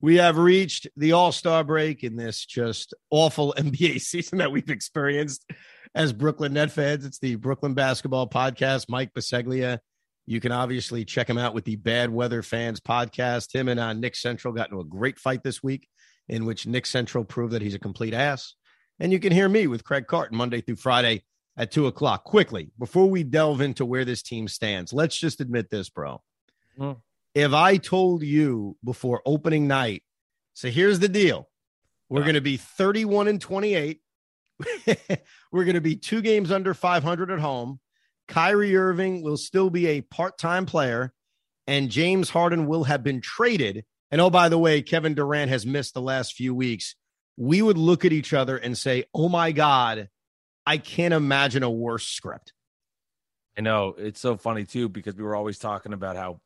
[0.00, 4.70] We have reached the All Star break in this just awful NBA season that we've
[4.70, 5.50] experienced
[5.94, 7.04] as Brooklyn Net fans.
[7.04, 8.88] It's the Brooklyn Basketball Podcast.
[8.88, 9.78] Mike Biseglia.
[10.26, 13.52] You can obviously check him out with the Bad Weather Fans podcast.
[13.52, 15.88] Him and uh, Nick Central got into a great fight this week,
[16.28, 18.54] in which Nick Central proved that he's a complete ass.
[19.00, 21.24] And you can hear me with Craig Carton Monday through Friday
[21.56, 22.24] at two o'clock.
[22.24, 26.22] Quickly, before we delve into where this team stands, let's just admit this, bro.
[26.78, 26.98] Mm
[27.38, 30.02] if I told you before opening night,
[30.54, 31.48] so here's the deal
[32.08, 34.00] we're going to be 31 and 28.
[35.52, 37.78] we're going to be two games under 500 at home.
[38.26, 41.12] Kyrie Irving will still be a part time player,
[41.68, 43.84] and James Harden will have been traded.
[44.10, 46.96] And oh, by the way, Kevin Durant has missed the last few weeks.
[47.36, 50.08] We would look at each other and say, oh my God,
[50.66, 52.52] I can't imagine a worse script.
[53.56, 53.94] I know.
[53.96, 56.40] It's so funny, too, because we were always talking about how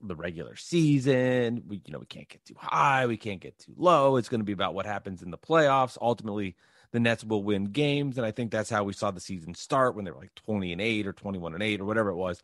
[0.00, 1.62] the regular season.
[1.66, 4.16] We, you know, we can't get too high, we can't get too low.
[4.16, 5.98] It's going to be about what happens in the playoffs.
[6.00, 6.56] Ultimately,
[6.92, 9.96] the Nets will win games, and I think that's how we saw the season start
[9.96, 12.16] when they were like twenty and eight or twenty one and eight or whatever it
[12.16, 12.40] was.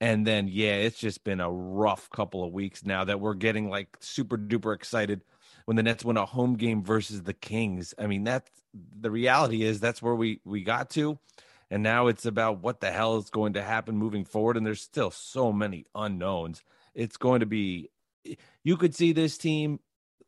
[0.00, 3.68] And then, yeah, it's just been a rough couple of weeks now that we're getting
[3.68, 5.22] like super duper excited
[5.64, 7.94] when the Nets win a home game versus the Kings.
[7.98, 8.48] I mean, that's
[9.00, 11.18] the reality is that's where we we got to
[11.70, 14.80] and now it's about what the hell is going to happen moving forward and there's
[14.80, 16.62] still so many unknowns.
[16.94, 17.90] It's going to be
[18.64, 19.80] you could see this team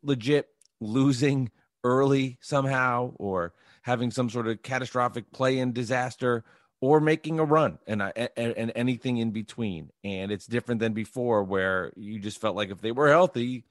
[0.03, 0.49] legit
[0.81, 1.51] losing
[1.85, 6.45] early somehow or having some sort of catastrophic play in disaster
[6.81, 9.91] or making a run and, and, and anything in between.
[10.03, 13.65] And it's different than before where you just felt like if they were healthy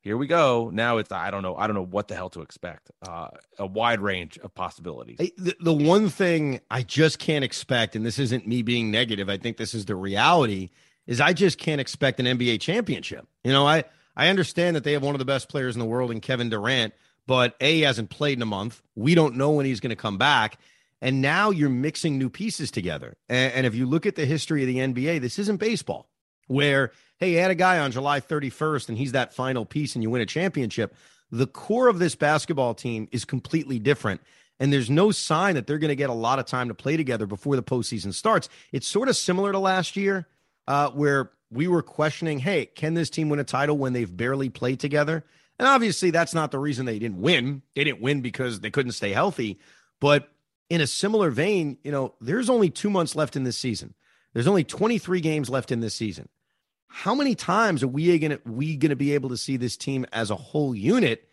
[0.00, 0.70] here we go.
[0.72, 2.90] Now it's I don't know I don't know what the hell to expect.
[3.06, 5.18] Uh, a wide range of possibilities.
[5.18, 9.28] The, the one thing I just can't expect, and this isn't me being negative.
[9.28, 10.70] I think this is the reality.
[11.06, 13.26] Is I just can't expect an NBA championship.
[13.44, 13.84] You know, I
[14.16, 16.50] I understand that they have one of the best players in the world in Kevin
[16.50, 16.94] Durant,
[17.26, 18.80] but a he hasn't played in a month.
[18.94, 20.58] We don't know when he's going to come back.
[21.02, 23.16] And now you're mixing new pieces together.
[23.28, 26.10] And, and if you look at the history of the NBA, this isn't baseball
[26.46, 30.02] where hey, you had a guy on July 31st and he's that final piece and
[30.02, 30.94] you win a championship.
[31.30, 34.22] The core of this basketball team is completely different.
[34.58, 36.96] And there's no sign that they're going to get a lot of time to play
[36.96, 38.48] together before the postseason starts.
[38.72, 40.26] It's sort of similar to last year,
[40.66, 44.48] uh, where we were questioning, hey, can this team win a title when they've barely
[44.50, 45.24] played together?
[45.58, 47.62] And obviously, that's not the reason they didn't win.
[47.74, 49.58] They didn't win because they couldn't stay healthy.
[49.98, 50.28] But
[50.68, 53.94] in a similar vein, you know, there's only two months left in this season.
[54.34, 56.28] There's only 23 games left in this season
[56.92, 60.30] how many times are we to we to be able to see this team as
[60.30, 61.28] a whole unit?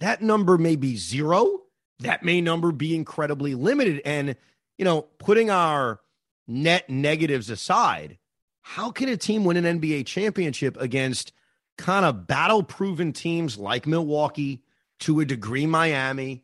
[0.00, 1.60] That number may be zero.
[2.00, 4.00] That may number be incredibly limited.
[4.04, 4.36] And
[4.78, 6.00] you know, putting our
[6.48, 8.18] net negatives aside,
[8.62, 11.32] how can a team win an NBA championship against
[11.76, 14.62] kind of battle proven teams like Milwaukee,
[15.00, 16.42] to a degree, Miami,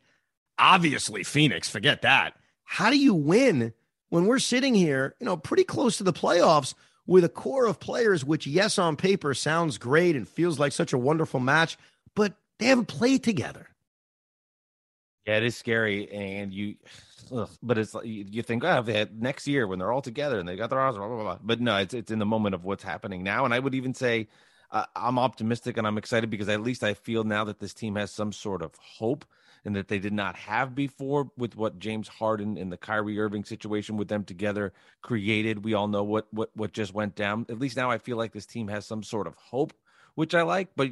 [0.59, 1.71] obviously Phoenix?
[1.71, 2.35] Forget that.
[2.65, 3.73] How do you win
[4.11, 6.75] when we're sitting here, you know, pretty close to the playoffs?
[7.09, 10.93] With a core of players, which, yes, on paper sounds great and feels like such
[10.93, 11.79] a wonderful match,
[12.15, 13.67] but they haven't played together.
[15.27, 16.77] Yeah, it is scary, and you,
[17.35, 20.49] ugh, but it's like you think, oh, they next year when they're all together and
[20.49, 21.39] they got their arms, blah, blah, blah.
[21.43, 23.95] but no, it's it's in the moment of what's happening now, and I would even
[23.95, 24.29] say
[24.71, 27.97] uh, I'm optimistic and I'm excited because at least I feel now that this team
[27.97, 29.25] has some sort of hope
[29.65, 33.45] and that they did not have before with what James Harden and the Kyrie Irving
[33.45, 35.65] situation with them together created.
[35.65, 37.47] We all know what what what just went down.
[37.49, 39.73] At least now I feel like this team has some sort of hope,
[40.15, 40.69] which I like.
[40.77, 40.91] But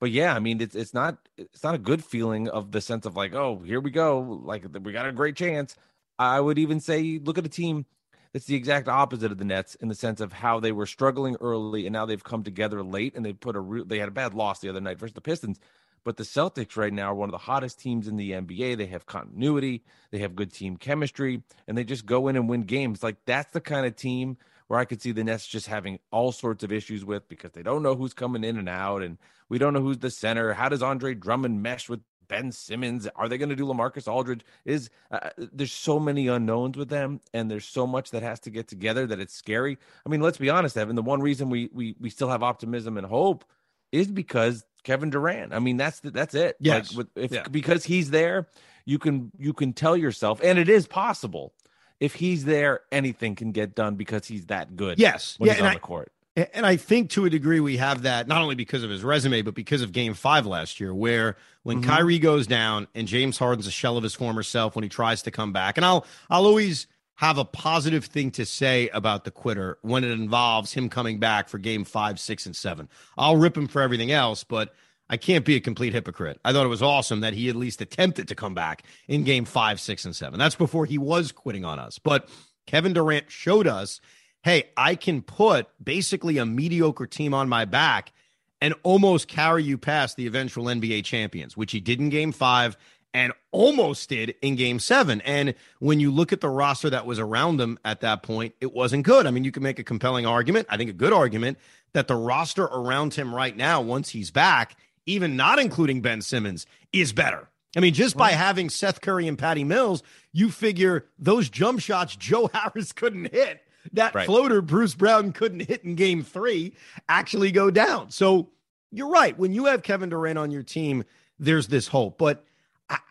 [0.00, 3.06] but yeah, I mean it's it's not it's not a good feeling of the sense
[3.06, 5.76] of like oh here we go like we got a great chance.
[6.18, 7.86] I would even say look at a team
[8.32, 11.36] that's the exact opposite of the Nets in the sense of how they were struggling
[11.40, 14.12] early and now they've come together late and they put a real they had a
[14.12, 15.60] bad loss the other night versus the Pistons
[16.04, 18.76] but the Celtics right now are one of the hottest teams in the NBA.
[18.76, 22.62] They have continuity, they have good team chemistry, and they just go in and win
[22.62, 23.02] games.
[23.02, 24.36] Like that's the kind of team
[24.68, 27.62] where I could see the Nets just having all sorts of issues with because they
[27.62, 29.18] don't know who's coming in and out, and
[29.48, 30.54] we don't know who's the center.
[30.54, 33.06] How does Andre Drummond mesh with Ben Simmons?
[33.14, 34.44] Are they going to do LaMarcus Aldridge?
[34.64, 38.50] Is uh, there's so many unknowns with them, and there's so much that has to
[38.50, 39.76] get together that it's scary.
[40.06, 40.96] I mean, let's be honest, Evan.
[40.96, 43.44] The one reason we we we still have optimism and hope
[43.92, 45.52] is because Kevin Durant.
[45.52, 46.56] I mean, that's the, that's it.
[46.60, 46.90] Yes.
[46.90, 47.48] Like with, if yeah.
[47.50, 48.48] because he's there,
[48.84, 51.52] you can you can tell yourself, and it is possible.
[52.00, 54.98] If he's there, anything can get done because he's that good.
[54.98, 55.36] Yes.
[55.38, 56.12] When yeah, he's on I, the court.
[56.34, 59.42] And I think to a degree we have that not only because of his resume,
[59.42, 61.90] but because of game five last year, where when mm-hmm.
[61.90, 65.22] Kyrie goes down and James Harden's a shell of his former self when he tries
[65.22, 65.76] to come back.
[65.76, 66.86] And I'll I'll always
[67.16, 71.48] have a positive thing to say about the quitter when it involves him coming back
[71.48, 72.88] for game five, six, and seven.
[73.16, 74.74] I'll rip him for everything else, but
[75.08, 76.40] I can't be a complete hypocrite.
[76.44, 79.44] I thought it was awesome that he at least attempted to come back in game
[79.44, 80.38] five, six, and seven.
[80.38, 81.98] That's before he was quitting on us.
[81.98, 82.28] But
[82.66, 84.00] Kevin Durant showed us
[84.42, 88.12] hey, I can put basically a mediocre team on my back
[88.60, 92.76] and almost carry you past the eventual NBA champions, which he did in game five
[93.14, 95.20] and almost did in game seven.
[95.22, 98.72] And when you look at the roster that was around him at that point, it
[98.72, 99.26] wasn't good.
[99.26, 101.58] I mean, you can make a compelling argument, I think a good argument,
[101.92, 104.76] that the roster around him right now, once he's back,
[105.06, 107.48] even not including Ben Simmons, is better.
[107.76, 112.16] I mean, just by having Seth Curry and Patty Mills, you figure those jump shots
[112.16, 113.62] Joe Harris couldn't hit,
[113.94, 114.26] that right.
[114.26, 116.74] floater Bruce Brown couldn't hit in game three,
[117.08, 118.10] actually go down.
[118.10, 118.50] So
[118.90, 119.36] you're right.
[119.38, 121.04] When you have Kevin Durant on your team,
[121.38, 122.18] there's this hope.
[122.18, 122.44] But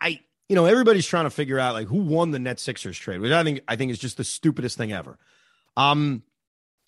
[0.00, 3.20] I, you know, everybody's trying to figure out like who won the net Sixers trade,
[3.20, 5.18] which I think I think is just the stupidest thing ever.
[5.76, 6.22] Um,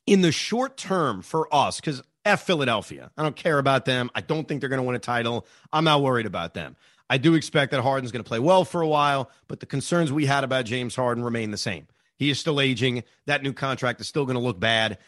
[0.06, 3.11] in the short term for us, because F Philadelphia.
[3.17, 4.11] I don't care about them.
[4.14, 5.46] I don't think they're going to win a title.
[5.73, 6.76] I'm not worried about them.
[7.11, 10.11] I do expect that Harden's going to play well for a while, but the concerns
[10.11, 11.87] we had about James Harden remain the same.
[12.17, 13.05] He is still aging.
[13.26, 14.99] That new contract is still going to look bad.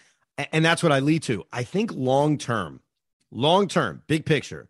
[0.52, 1.44] And that's what I lead to.
[1.52, 2.80] I think long term,
[3.30, 4.68] long term, big picture,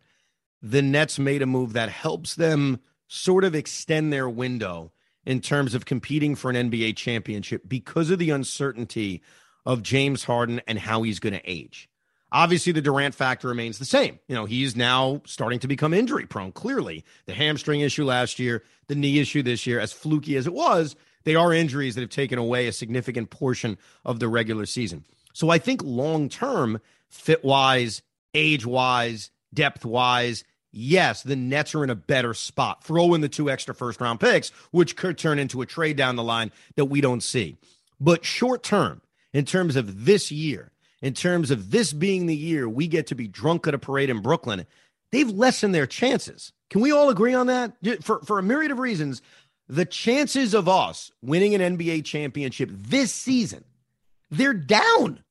[0.61, 4.91] the Nets made a move that helps them sort of extend their window
[5.25, 9.21] in terms of competing for an NBA championship because of the uncertainty
[9.65, 11.89] of James Harden and how he's going to age.
[12.31, 14.19] Obviously, the Durant factor remains the same.
[14.27, 16.51] You know, he's now starting to become injury prone.
[16.51, 20.53] Clearly, the hamstring issue last year, the knee issue this year, as fluky as it
[20.53, 25.05] was, they are injuries that have taken away a significant portion of the regular season.
[25.33, 28.01] So I think long term, fit wise,
[28.33, 30.43] age wise, depth wise,
[30.77, 32.83] yes, the Nets are in a better spot.
[32.83, 36.15] Throw in the two extra first round picks, which could turn into a trade down
[36.15, 37.57] the line that we don't see.
[37.99, 39.01] But short term,
[39.33, 40.71] in terms of this year,
[41.01, 44.09] in terms of this being the year we get to be drunk at a parade
[44.09, 44.65] in Brooklyn,
[45.11, 46.53] they've lessened their chances.
[46.69, 47.73] Can we all agree on that?
[48.03, 49.21] For, for a myriad of reasons,
[49.67, 53.63] the chances of us winning an NBA championship this season,
[54.29, 55.23] they're down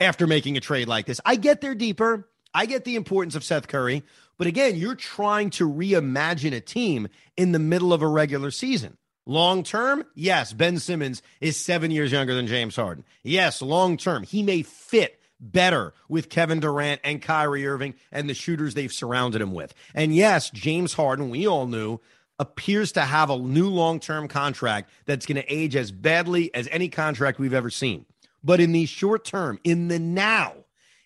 [0.00, 1.20] after making a trade like this.
[1.24, 2.28] I get they're deeper.
[2.54, 4.02] I get the importance of Seth Curry.
[4.42, 7.06] But again, you're trying to reimagine a team
[7.36, 8.96] in the middle of a regular season.
[9.24, 13.04] Long term, yes, Ben Simmons is seven years younger than James Harden.
[13.22, 18.34] Yes, long term, he may fit better with Kevin Durant and Kyrie Irving and the
[18.34, 19.74] shooters they've surrounded him with.
[19.94, 22.00] And yes, James Harden, we all knew,
[22.40, 26.66] appears to have a new long term contract that's going to age as badly as
[26.72, 28.06] any contract we've ever seen.
[28.42, 30.54] But in the short term, in the now,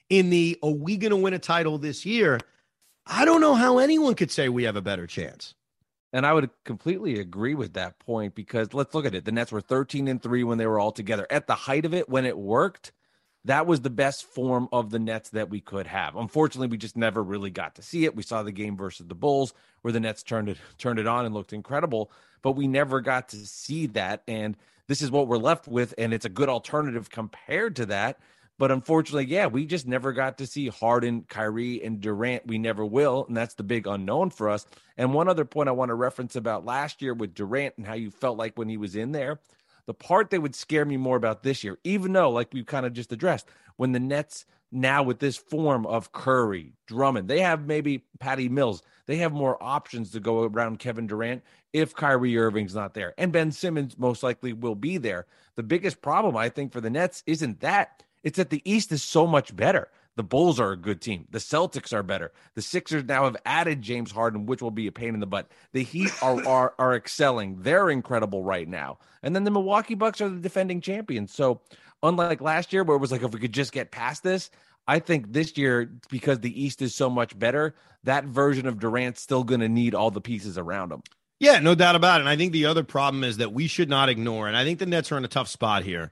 [0.08, 2.40] in the are we going to win a title this year?
[3.06, 5.54] I don't know how anyone could say we have a better chance.
[6.12, 9.24] And I would completely agree with that point because let's look at it.
[9.24, 11.26] The Nets were 13 and 3 when they were all together.
[11.30, 12.92] At the height of it, when it worked,
[13.44, 16.16] that was the best form of the Nets that we could have.
[16.16, 18.16] Unfortunately, we just never really got to see it.
[18.16, 21.26] We saw the game versus the Bulls where the Nets turned it turned it on
[21.26, 22.10] and looked incredible,
[22.42, 24.56] but we never got to see that and
[24.88, 28.18] this is what we're left with and it's a good alternative compared to that
[28.58, 32.46] but unfortunately, yeah, we just never got to see Harden, Kyrie, and Durant.
[32.46, 33.26] We never will.
[33.28, 34.66] And that's the big unknown for us.
[34.96, 37.94] And one other point I want to reference about last year with Durant and how
[37.94, 39.40] you felt like when he was in there.
[39.84, 42.86] The part that would scare me more about this year, even though, like we've kind
[42.86, 47.66] of just addressed, when the Nets now with this form of Curry, Drummond, they have
[47.66, 52.74] maybe Patty Mills, they have more options to go around Kevin Durant if Kyrie Irving's
[52.74, 53.14] not there.
[53.16, 55.26] And Ben Simmons most likely will be there.
[55.54, 59.04] The biggest problem, I think, for the Nets isn't that it's that the East is
[59.04, 59.86] so much better.
[60.16, 61.28] The Bulls are a good team.
[61.30, 62.32] The Celtics are better.
[62.56, 65.48] The Sixers now have added James Harden, which will be a pain in the butt.
[65.72, 67.62] The Heat are are, are excelling.
[67.62, 68.98] They're incredible right now.
[69.22, 71.32] And then the Milwaukee Bucks are the defending champions.
[71.32, 71.60] So
[72.02, 74.50] unlike last year, where it was like if we could just get past this,
[74.88, 79.22] I think this year because the East is so much better, that version of Durant's
[79.22, 81.04] still going to need all the pieces around him.
[81.38, 82.22] Yeah, no doubt about it.
[82.22, 84.80] And I think the other problem is that we should not ignore, and I think
[84.80, 86.10] the Nets are in a tough spot here.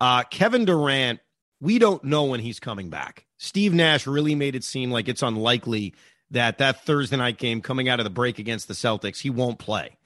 [0.00, 1.20] Uh, Kevin Durant
[1.60, 3.26] we don't know when he's coming back.
[3.36, 5.94] Steve Nash really made it seem like it's unlikely
[6.30, 9.58] that that Thursday night game coming out of the break against the Celtics, he won't
[9.58, 9.96] play.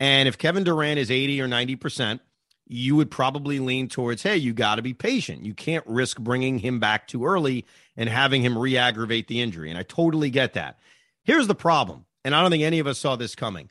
[0.00, 2.20] And if Kevin Durant is 80 or 90%,
[2.66, 5.44] you would probably lean towards, hey, you got to be patient.
[5.44, 7.64] You can't risk bringing him back too early
[7.96, 9.70] and having him re aggravate the injury.
[9.70, 10.78] And I totally get that.
[11.24, 13.70] Here's the problem, and I don't think any of us saw this coming.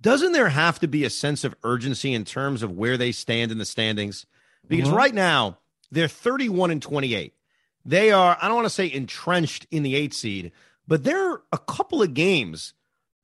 [0.00, 3.52] Doesn't there have to be a sense of urgency in terms of where they stand
[3.52, 4.26] in the standings?
[4.66, 4.96] Because mm-hmm.
[4.96, 5.58] right now,
[5.90, 7.34] they're 31 and 28.
[7.84, 10.52] They are, I don't want to say entrenched in the eight seed,
[10.86, 12.74] but they're a couple of games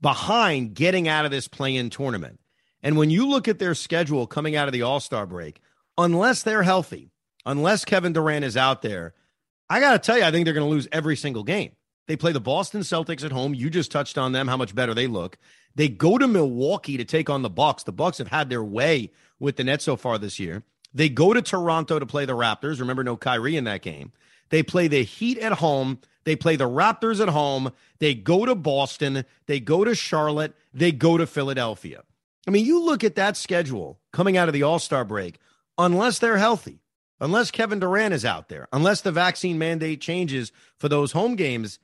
[0.00, 2.40] behind getting out of this play in tournament.
[2.82, 5.61] And when you look at their schedule coming out of the All Star break,
[5.99, 7.11] unless they're healthy,
[7.44, 9.14] unless Kevin Durant is out there,
[9.68, 11.73] I got to tell you, I think they're going to lose every single game.
[12.06, 13.54] They play the Boston Celtics at home.
[13.54, 15.38] You just touched on them, how much better they look.
[15.75, 17.82] They go to Milwaukee to take on the Bucks.
[17.82, 20.62] The Bucks have had their way with the Nets so far this year.
[20.96, 22.80] They go to Toronto to play the Raptors.
[22.80, 24.12] Remember, no Kyrie in that game.
[24.48, 25.98] They play the Heat at home.
[26.24, 27.70] They play the Raptors at home.
[27.98, 29.26] They go to Boston.
[29.44, 30.54] They go to Charlotte.
[30.72, 32.02] They go to Philadelphia.
[32.48, 35.38] I mean, you look at that schedule coming out of the All Star break,
[35.76, 36.80] unless they're healthy,
[37.20, 41.78] unless Kevin Durant is out there, unless the vaccine mandate changes for those home games,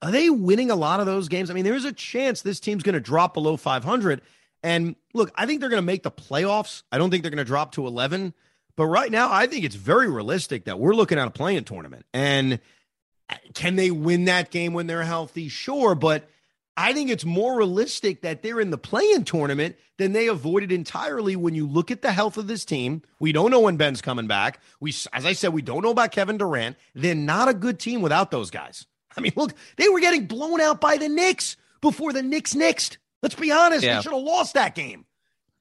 [0.00, 1.50] are they winning a lot of those games?
[1.50, 4.22] I mean, there's a chance this team's going to drop below 500.
[4.62, 6.82] And look, I think they're going to make the playoffs.
[6.90, 8.32] I don't think they're going to drop to 11.
[8.76, 12.06] But right now, I think it's very realistic that we're looking at a play-in tournament.
[12.12, 12.60] And
[13.30, 15.48] uh, can they win that game when they're healthy?
[15.48, 15.94] Sure.
[15.94, 16.28] But
[16.76, 21.36] I think it's more realistic that they're in the play-in tournament than they avoided entirely
[21.36, 23.02] when you look at the health of this team.
[23.20, 24.58] We don't know when Ben's coming back.
[24.80, 26.76] We, as I said, we don't know about Kevin Durant.
[26.94, 28.86] They're not a good team without those guys.
[29.16, 32.96] I mean, look, they were getting blown out by the Knicks before the Knicks nixed.
[33.22, 33.84] Let's be honest.
[33.84, 33.96] Yeah.
[33.96, 35.06] They should have lost that game.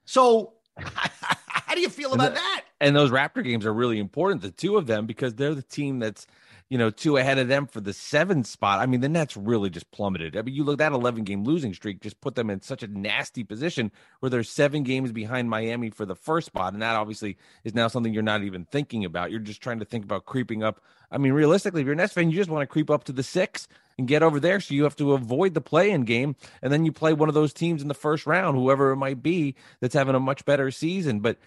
[0.05, 0.53] So,
[1.74, 2.65] how do you feel about the, that?
[2.80, 5.98] And those Raptor games are really important, the two of them, because they're the team
[5.98, 6.27] that's–
[6.74, 8.80] you know, two ahead of them for the seventh spot.
[8.80, 10.36] I mean, the Nets really just plummeted.
[10.36, 12.88] I mean, you look that 11 game losing streak just put them in such a
[12.88, 16.74] nasty position where they're seven games behind Miami for the first spot.
[16.74, 19.30] And that obviously is now something you're not even thinking about.
[19.30, 20.82] You're just trying to think about creeping up.
[21.12, 23.12] I mean, realistically, if you're a Nets fan, you just want to creep up to
[23.12, 23.68] the six
[24.00, 24.60] and get over there.
[24.60, 26.36] So you have to avoid the play in game.
[26.63, 29.22] And then you play one of those teams in the first round, whoever it might
[29.22, 31.20] be, that's having a much better season.
[31.20, 31.38] But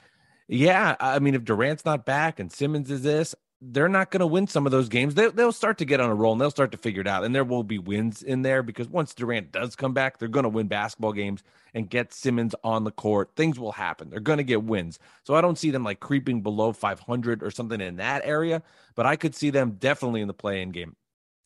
[0.48, 4.26] yeah, I mean, if Durant's not back and Simmons is this, they're not going to
[4.26, 5.14] win some of those games.
[5.14, 7.24] They, they'll start to get on a roll and they'll start to figure it out.
[7.24, 10.44] And there will be wins in there because once Durant does come back, they're going
[10.44, 11.42] to win basketball games
[11.74, 13.30] and get Simmons on the court.
[13.34, 14.10] Things will happen.
[14.10, 14.98] They're going to get wins.
[15.24, 18.62] So I don't see them like creeping below 500 or something in that area,
[18.94, 20.94] but I could see them definitely in the play in game.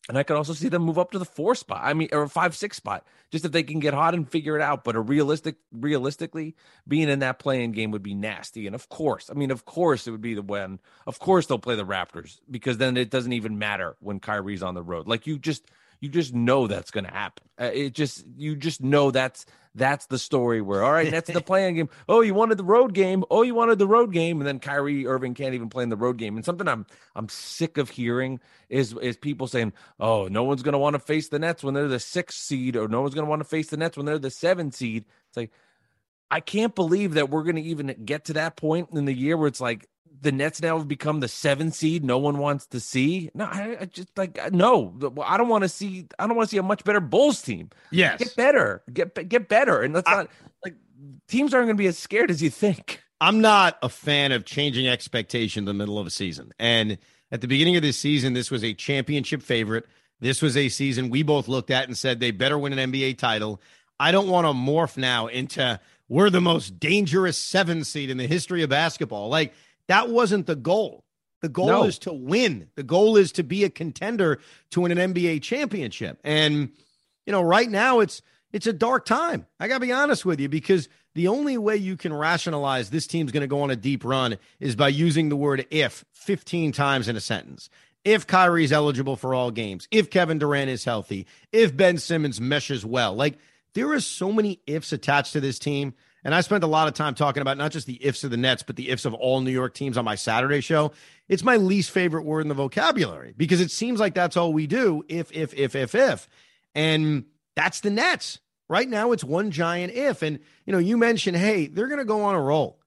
[0.09, 1.81] And I could also see them move up to the four spot.
[1.83, 4.61] I mean, or five, six spot, just if they can get hot and figure it
[4.61, 4.83] out.
[4.83, 6.55] But a realistic, realistically,
[6.87, 8.65] being in that play-in game would be nasty.
[8.65, 10.79] And of course, I mean, of course, it would be the when.
[11.05, 14.73] Of course, they'll play the Raptors because then it doesn't even matter when Kyrie's on
[14.73, 15.07] the road.
[15.07, 15.69] Like you just,
[16.01, 17.47] you just know that's going to happen.
[17.59, 21.41] Uh, it just, you just know that's that's the story where all right, that's the
[21.45, 21.89] play-in game.
[22.09, 23.23] Oh, you wanted the road game.
[23.31, 25.95] Oh, you wanted the road game, and then Kyrie Irving can't even play in the
[25.95, 26.35] road game.
[26.35, 30.73] And something I'm I'm sick of hearing is is people saying, "Oh, no one's going
[30.73, 33.25] to want to face the Nets when they're the sixth seed, or no one's going
[33.25, 35.51] to want to face the Nets when they're the seventh seed." It's like
[36.29, 39.37] I can't believe that we're going to even get to that point in the year
[39.37, 39.87] where it's like
[40.19, 42.03] the Nets now have become the seven seed.
[42.03, 43.31] No one wants to see.
[43.33, 44.93] No, I, I just like uh, no.
[45.23, 46.07] I don't want to see.
[46.19, 47.69] I don't want to see a much better Bulls team.
[47.91, 48.83] Yes, get better.
[48.91, 49.81] Get get better.
[49.81, 50.27] And that's I, not
[50.63, 50.75] like
[51.27, 53.01] teams aren't going to be as scared as you think.
[53.19, 56.53] I'm not a fan of changing expectation in the middle of a season.
[56.59, 56.97] And
[57.31, 59.85] at the beginning of this season, this was a championship favorite.
[60.19, 63.17] This was a season we both looked at and said they better win an NBA
[63.17, 63.61] title.
[63.99, 68.27] I don't want to morph now into we're the most dangerous seven seed in the
[68.27, 69.29] history of basketball.
[69.29, 69.53] Like
[69.91, 71.03] that wasn't the goal.
[71.41, 71.83] The goal no.
[71.83, 72.69] is to win.
[72.75, 76.17] The goal is to be a contender to win an NBA championship.
[76.23, 76.71] And
[77.25, 78.21] you know, right now it's
[78.53, 79.45] it's a dark time.
[79.59, 83.05] I got to be honest with you because the only way you can rationalize this
[83.05, 86.71] team's going to go on a deep run is by using the word if 15
[86.71, 87.69] times in a sentence.
[88.05, 92.85] If Kyrie's eligible for all games, if Kevin Durant is healthy, if Ben Simmons meshes
[92.85, 93.13] well.
[93.13, 93.37] Like
[93.73, 96.93] there are so many ifs attached to this team and I spent a lot of
[96.93, 99.41] time talking about not just the ifs of the Nets, but the ifs of all
[99.41, 100.91] New York teams on my Saturday show.
[101.27, 104.67] It's my least favorite word in the vocabulary because it seems like that's all we
[104.67, 106.29] do if, if, if, if, if.
[106.75, 107.25] And
[107.55, 108.39] that's the Nets.
[108.69, 110.21] Right now, it's one giant if.
[110.21, 112.79] And, you know, you mentioned, hey, they're going to go on a roll.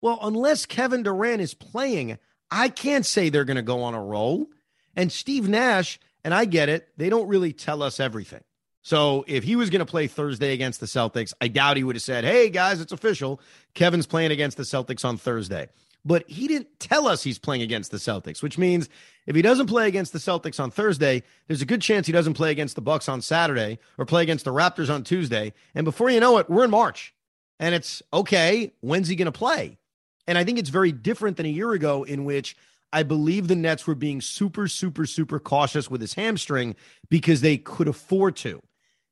[0.00, 2.18] Well, unless Kevin Durant is playing,
[2.50, 4.46] I can't say they're going to go on a roll.
[4.94, 8.44] And Steve Nash, and I get it, they don't really tell us everything.
[8.82, 11.96] So if he was going to play Thursday against the Celtics, I doubt he would
[11.96, 13.40] have said, "Hey guys, it's official.
[13.74, 15.68] Kevin's playing against the Celtics on Thursday."
[16.04, 18.88] But he didn't tell us he's playing against the Celtics, which means
[19.26, 22.34] if he doesn't play against the Celtics on Thursday, there's a good chance he doesn't
[22.34, 25.52] play against the Bucks on Saturday or play against the Raptors on Tuesday.
[25.76, 27.14] And before you know it, we're in March.
[27.60, 29.78] And it's okay, when's he going to play?
[30.26, 32.56] And I think it's very different than a year ago in which
[32.92, 36.74] I believe the Nets were being super, super, super cautious with his hamstring
[37.08, 38.60] because they could afford to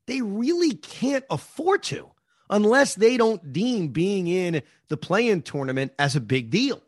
[0.07, 2.11] they really can't afford to
[2.49, 6.83] unless they don't deem being in the play-in tournament as a big deal.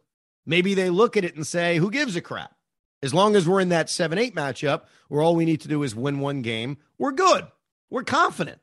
[0.44, 2.54] Maybe they look at it and say, who gives a crap?
[3.02, 5.82] As long as we're in that 7 8 matchup where all we need to do
[5.82, 7.46] is win one game, we're good.
[7.90, 8.60] We're confident.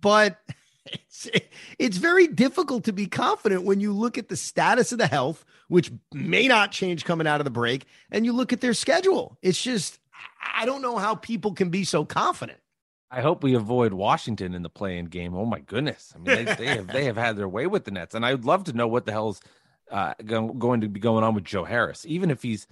[0.00, 0.38] But
[0.86, 1.28] it's,
[1.78, 5.44] it's very difficult to be confident when you look at the status of the health,
[5.68, 9.38] which may not change coming out of the break, and you look at their schedule.
[9.42, 9.98] It's just,
[10.54, 12.58] I don't know how people can be so confident.
[13.14, 15.34] I hope we avoid Washington in the play-in game.
[15.34, 16.14] Oh my goodness!
[16.14, 18.46] I mean, they, they have they have had their way with the Nets, and I'd
[18.46, 19.42] love to know what the hell's
[19.90, 22.66] uh, going to be going on with Joe Harris, even if he's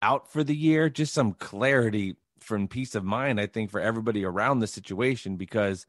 [0.00, 0.88] out for the year.
[0.88, 5.86] Just some clarity from peace of mind, I think, for everybody around the situation because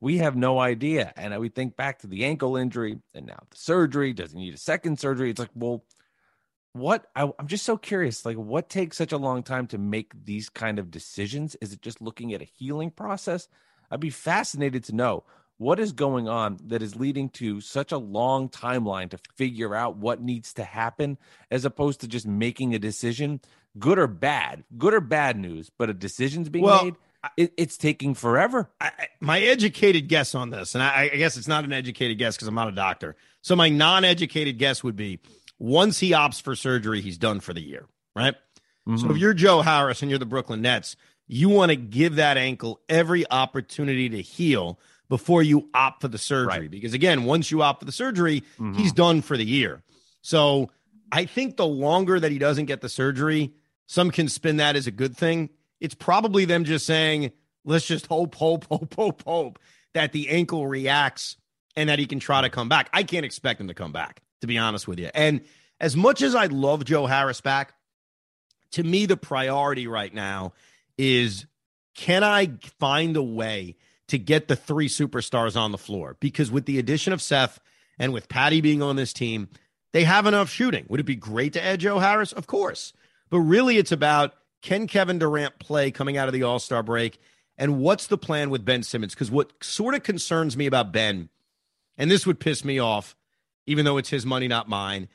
[0.00, 1.12] we have no idea.
[1.16, 4.12] And we think back to the ankle injury and now the surgery.
[4.12, 5.30] Does he need a second surgery?
[5.30, 5.84] It's like, well,
[6.72, 10.12] what I, am just so curious like what takes such a long time to make
[10.24, 11.56] these kind of decisions?
[11.60, 13.48] Is it just looking at a healing process?
[13.90, 15.24] I'd be fascinated to know
[15.58, 19.96] what is going on that is leading to such a long timeline to figure out
[19.96, 21.18] what needs to happen
[21.50, 23.40] as opposed to just making a decision
[23.78, 26.96] good or bad good or bad news but a decision's being well, made?
[27.36, 28.68] It, it's taking forever.
[28.80, 32.34] I, my educated guess on this and I, I guess it's not an educated guess
[32.34, 33.14] because i'm not a doctor.
[33.42, 35.20] So my non-educated guess would be
[35.62, 38.34] once he opts for surgery, he's done for the year, right?
[38.88, 38.96] Mm-hmm.
[38.96, 40.96] So if you're Joe Harris and you're the Brooklyn Nets,
[41.28, 46.18] you want to give that ankle every opportunity to heal before you opt for the
[46.18, 46.62] surgery.
[46.62, 46.70] Right.
[46.70, 48.72] Because again, once you opt for the surgery, mm-hmm.
[48.72, 49.84] he's done for the year.
[50.20, 50.68] So
[51.12, 53.52] I think the longer that he doesn't get the surgery,
[53.86, 55.48] some can spin that as a good thing.
[55.78, 57.30] It's probably them just saying,
[57.64, 59.60] let's just hope, hope, hope, hope, hope
[59.94, 61.36] that the ankle reacts
[61.76, 62.90] and that he can try to come back.
[62.92, 65.10] I can't expect him to come back to be honest with you.
[65.14, 65.40] And
[65.80, 67.74] as much as I love Joe Harris back,
[68.72, 70.52] to me, the priority right now
[70.98, 71.46] is
[71.94, 73.76] can I find a way
[74.08, 76.16] to get the three superstars on the floor?
[76.20, 77.60] Because with the addition of Seth
[77.98, 79.48] and with Patty being on this team,
[79.92, 80.86] they have enough shooting.
[80.88, 82.32] Would it be great to add Joe Harris?
[82.32, 82.92] Of course.
[83.30, 87.20] But really, it's about can Kevin Durant play coming out of the All Star break?
[87.58, 89.14] And what's the plan with Ben Simmons?
[89.14, 91.28] Because what sort of concerns me about Ben,
[91.98, 93.14] and this would piss me off,
[93.66, 95.08] even though it's his money, not mine.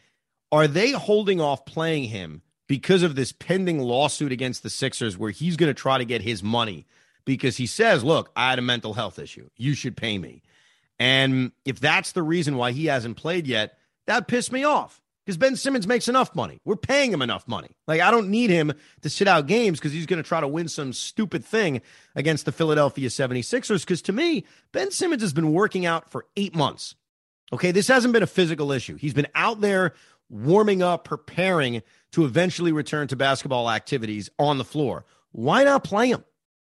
[0.52, 5.32] Are they holding off playing him because of this pending lawsuit against the Sixers where
[5.32, 6.86] he's going to try to get his money
[7.26, 9.50] because he says, Look, I had a mental health issue.
[9.58, 10.42] You should pay me.
[11.00, 15.38] And if that's the reason why he hasn't played yet, that pissed me off because
[15.38, 16.60] Ben Simmons makes enough money.
[16.64, 17.76] We're paying him enough money.
[17.86, 20.48] Like, I don't need him to sit out games because he's going to try to
[20.48, 21.82] win some stupid thing
[22.16, 23.82] against the Philadelphia 76ers.
[23.82, 26.96] Because to me, Ben Simmons has been working out for eight months.
[27.54, 28.96] Okay, this hasn't been a physical issue.
[28.96, 29.94] He's been out there
[30.30, 31.82] warming up, preparing
[32.12, 35.06] to eventually return to basketball activities on the floor.
[35.32, 36.24] Why not play him?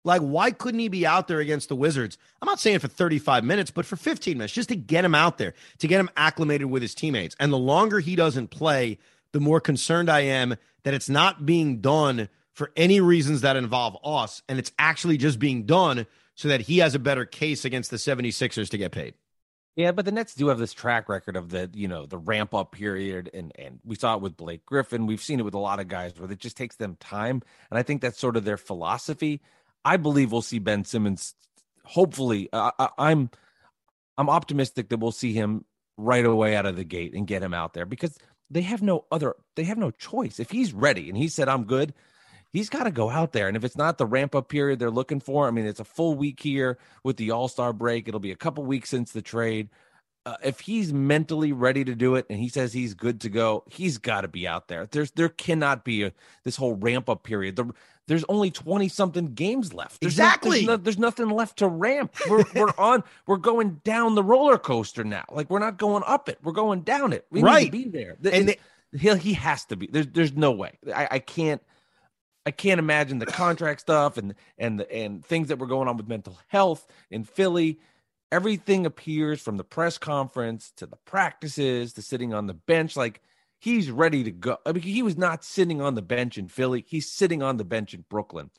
[0.03, 2.17] Like, why couldn't he be out there against the Wizards?
[2.41, 5.37] I'm not saying for 35 minutes, but for 15 minutes, just to get him out
[5.37, 7.35] there, to get him acclimated with his teammates.
[7.39, 8.97] And the longer he doesn't play,
[9.33, 13.97] the more concerned I am that it's not being done for any reasons that involve
[14.03, 14.41] us.
[14.47, 16.05] And it's actually just being done
[16.35, 19.15] so that he has a better case against the 76ers to get paid.
[19.79, 22.53] Yeah, but the Nets do have this track record of the, you know, the ramp
[22.53, 25.05] up period and and we saw it with Blake Griffin.
[25.05, 27.79] We've seen it with a lot of guys where it just takes them time, and
[27.79, 29.39] I think that's sort of their philosophy.
[29.85, 31.33] I believe we'll see Ben Simmons
[31.85, 33.29] hopefully uh, I'm
[34.17, 35.63] I'm optimistic that we'll see him
[35.95, 38.17] right away out of the gate and get him out there because
[38.49, 40.41] they have no other they have no choice.
[40.41, 41.93] If he's ready and he said I'm good,
[42.51, 43.47] he's got to go out there.
[43.47, 45.85] And if it's not the ramp up period they're looking for, I mean, it's a
[45.85, 48.07] full week here with the All Star break.
[48.07, 49.69] It'll be a couple weeks since the trade.
[50.25, 53.63] Uh, if he's mentally ready to do it and he says he's good to go,
[53.69, 54.85] he's got to be out there.
[54.85, 57.55] There's there cannot be a, this whole ramp up period.
[57.55, 57.71] The,
[58.09, 60.01] there's only 20 something games left.
[60.01, 60.65] There's exactly.
[60.65, 62.15] No, there's, no, there's, nothing left to ramp.
[62.27, 65.25] We're, we're on, we're going down the roller coaster now.
[65.31, 66.39] Like we're not going up it.
[66.43, 67.25] We're going down it.
[67.29, 67.71] We right.
[67.71, 68.17] need to be there.
[68.31, 68.57] And they,
[68.97, 69.87] he, he has to be.
[69.87, 70.79] There's, there's no way.
[70.93, 71.61] I, I can't,
[72.49, 76.07] I can't imagine the contract stuff and and and things that were going on with
[76.07, 77.79] mental health in Philly.
[78.31, 83.21] Everything appears from the press conference to the practices to sitting on the bench like
[83.59, 84.57] he's ready to go.
[84.65, 86.83] I mean, he was not sitting on the bench in Philly.
[86.87, 88.49] He's sitting on the bench in Brooklyn.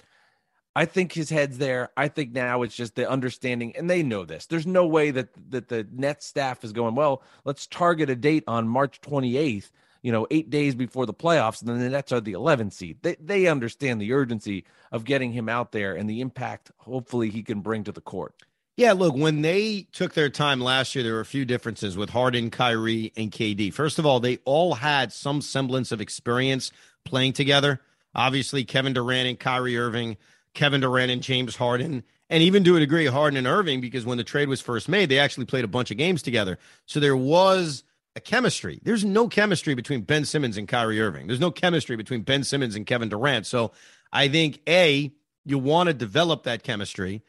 [0.77, 1.91] I think his head's there.
[1.97, 4.47] I think now it's just the understanding, and they know this.
[4.47, 6.95] There's no way that that the net staff is going.
[6.95, 11.61] Well, let's target a date on March 28th you know, eight days before the playoffs,
[11.61, 12.99] and then the Nets are the 11 seed.
[13.03, 17.43] They they understand the urgency of getting him out there and the impact hopefully he
[17.43, 18.35] can bring to the court.
[18.77, 22.09] Yeah, look, when they took their time last year, there were a few differences with
[22.09, 23.75] Harden, Kyrie, and KD.
[23.75, 26.73] First of all, they all had some semblance of experience
[27.05, 27.81] playing together.
[28.15, 30.17] Obviously, Kevin Durant and Kyrie Irving,
[30.55, 34.17] Kevin Durant and James Harden, and even to a degree, Harden and Irving, because when
[34.17, 36.59] the trade was first made, they actually played a bunch of games together.
[36.87, 37.83] So there was
[38.17, 38.81] a chemistry.
[38.83, 41.27] There's no chemistry between Ben Simmons and Kyrie Irving.
[41.27, 43.47] There's no chemistry between Ben Simmons and Kevin Durant.
[43.47, 43.73] So
[44.13, 45.13] I think A,
[45.45, 47.23] you want to develop that chemistry.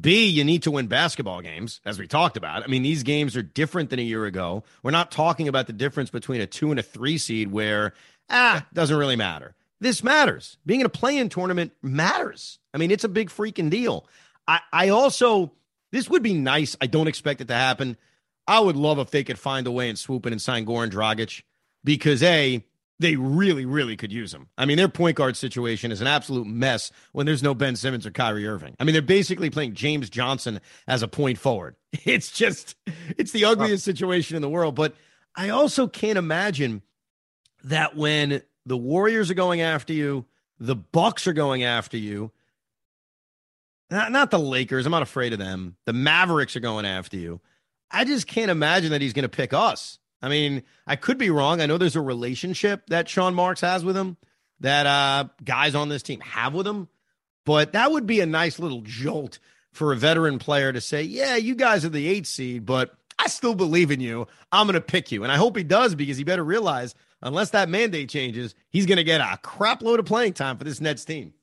[0.00, 2.64] B, you need to win basketball games, as we talked about.
[2.64, 4.64] I mean, these games are different than a year ago.
[4.82, 7.92] We're not talking about the difference between a two and a three seed where,
[8.28, 9.54] ah, doesn't really matter.
[9.78, 10.58] This matters.
[10.66, 12.58] Being in a play in tournament matters.
[12.74, 14.08] I mean, it's a big freaking deal.
[14.48, 15.52] I, I also,
[15.92, 16.76] this would be nice.
[16.80, 17.96] I don't expect it to happen.
[18.48, 20.90] I would love if they could find a way and swoop in and sign Goran
[20.90, 21.42] Dragic
[21.84, 22.64] because A,
[22.98, 24.48] they really, really could use him.
[24.56, 28.06] I mean, their point guard situation is an absolute mess when there's no Ben Simmons
[28.06, 28.74] or Kyrie Irving.
[28.80, 31.76] I mean, they're basically playing James Johnson as a point forward.
[32.04, 32.76] It's just,
[33.16, 34.74] it's the ugliest situation in the world.
[34.74, 34.94] But
[35.34, 36.82] I also can't imagine
[37.64, 40.26] that when the Warriors are going after you,
[40.60, 42.32] the Bucks are going after you,
[43.90, 44.84] not, not the Lakers.
[44.84, 45.76] I'm not afraid of them.
[45.86, 47.40] The Mavericks are going after you.
[47.90, 49.98] I just can't imagine that he's going to pick us.
[50.22, 51.60] I mean, I could be wrong.
[51.60, 54.16] I know there's a relationship that Sean Marks has with him
[54.60, 56.88] that uh, guys on this team have with him,
[57.44, 59.38] but that would be a nice little jolt
[59.72, 63.28] for a veteran player to say, "Yeah, you guys are the eight seed, but I
[63.28, 64.26] still believe in you.
[64.50, 67.50] I'm going to pick you." And I hope he does because he better realize, unless
[67.50, 70.80] that mandate changes, he's going to get a crap load of playing time for this
[70.80, 71.34] Nets team.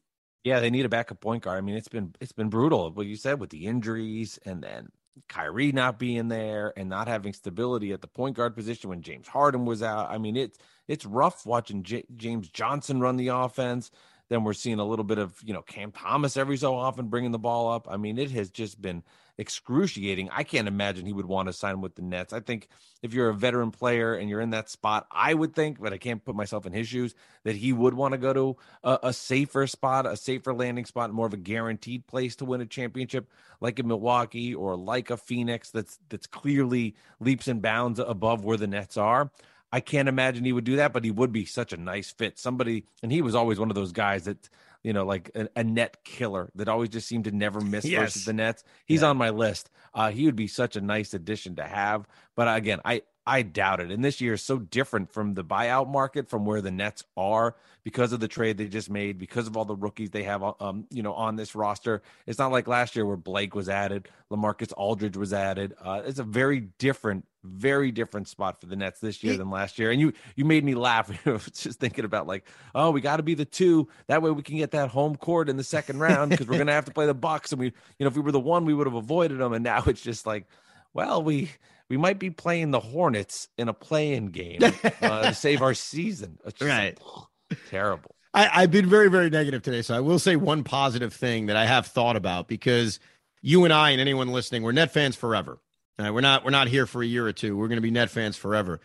[0.43, 1.58] Yeah, they need a backup point guard.
[1.58, 2.91] I mean, it's been it's been brutal.
[2.91, 4.89] What you said with the injuries and then
[5.28, 9.28] Kyrie not being there and not having stability at the point guard position when James
[9.28, 10.10] Harden was out.
[10.10, 13.91] I mean, it's it's rough watching J- James Johnson run the offense.
[14.33, 17.29] Then we're seeing a little bit of you know Cam Thomas every so often bringing
[17.29, 17.87] the ball up.
[17.87, 19.03] I mean, it has just been
[19.37, 20.27] excruciating.
[20.31, 22.33] I can't imagine he would want to sign with the Nets.
[22.33, 22.67] I think
[23.03, 25.99] if you're a veteran player and you're in that spot, I would think, but I
[25.99, 29.13] can't put myself in his shoes, that he would want to go to a, a
[29.13, 33.29] safer spot, a safer landing spot, more of a guaranteed place to win a championship,
[33.61, 38.57] like a Milwaukee or like a Phoenix that's that's clearly leaps and bounds above where
[38.57, 39.29] the Nets are.
[39.73, 42.38] I can't imagine he would do that, but he would be such a nice fit.
[42.38, 44.47] Somebody, and he was always one of those guys that
[44.83, 48.01] you know, like a, a, net killer that always just seemed to never miss yes.
[48.01, 48.63] versus the Nets.
[48.86, 49.07] He's yeah.
[49.07, 49.69] on my list.
[49.93, 52.05] Uh, he would be such a nice addition to have.
[52.36, 53.89] But again, I I doubt it.
[53.89, 57.55] And this year is so different from the buyout market from where the Nets are
[57.83, 60.86] because of the trade they just made, because of all the rookies they have, um,
[60.89, 62.01] you know, on this roster.
[62.27, 65.73] It's not like last year where Blake was added, LaMarcus Aldridge was added.
[65.81, 69.79] Uh, it's a very different, very different spot for the Nets this year than last
[69.79, 69.91] year.
[69.91, 71.09] And you, you made me laugh
[71.53, 73.88] just thinking about like, oh, we got to be the two.
[74.07, 76.73] That way we can get that home court in the second round because we're gonna
[76.73, 77.53] have to play the Bucks.
[77.53, 79.53] And we, you know, if we were the one, we would have avoided them.
[79.53, 80.45] And now it's just like,
[80.93, 81.49] well, we
[81.89, 84.61] we might be playing the Hornets in a play-in game
[85.01, 86.39] uh, to save our season.
[86.61, 86.99] right.
[87.69, 88.15] terrible.
[88.33, 89.83] I, have been very, very negative today.
[89.83, 92.99] So I will say one positive thing that I have thought about because
[93.41, 95.59] you and I and anyone listening, we're net fans forever.
[95.99, 96.09] Right?
[96.09, 97.55] We're not we're not here for a year or two.
[97.55, 98.81] We're going to be net fans forever.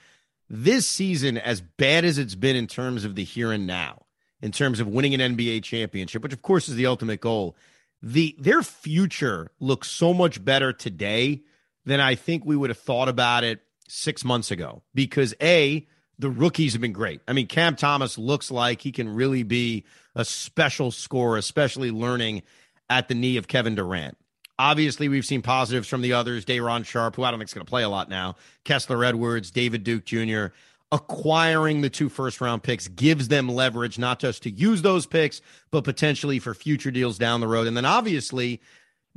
[0.51, 4.05] This season, as bad as it's been in terms of the here and now,
[4.43, 7.57] in terms of winning an NBA championship, which of course is the ultimate goal,
[8.03, 11.43] the their future looks so much better today
[11.89, 14.83] than I think we would have thought about it six months ago.
[14.95, 15.87] Because A,
[16.19, 17.23] the rookies have been great.
[17.27, 22.43] I mean, Cam Thomas looks like he can really be a special scorer, especially learning
[22.91, 24.19] at the knee of Kevin Durant.
[24.59, 26.45] Obviously, we've seen positives from the others.
[26.45, 29.51] Day'Ron Sharpe, who I don't think is going to play a lot now, Kessler Edwards,
[29.51, 30.47] David Duke Jr.
[30.91, 35.41] Acquiring the two first round picks gives them leverage, not just to use those picks,
[35.71, 37.67] but potentially for future deals down the road.
[37.67, 38.61] And then obviously,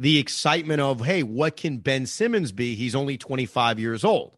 [0.01, 2.73] the excitement of, hey, what can Ben Simmons be?
[2.73, 4.35] He's only 25 years old.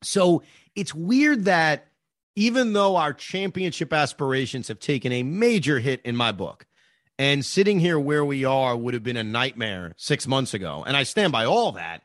[0.00, 0.44] So
[0.76, 1.88] it's weird that
[2.36, 6.66] even though our championship aspirations have taken a major hit in my book,
[7.18, 10.96] and sitting here where we are would have been a nightmare six months ago, and
[10.96, 12.02] I stand by all that.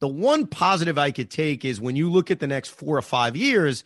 [0.00, 3.02] The one positive I could take is when you look at the next four or
[3.02, 3.84] five years,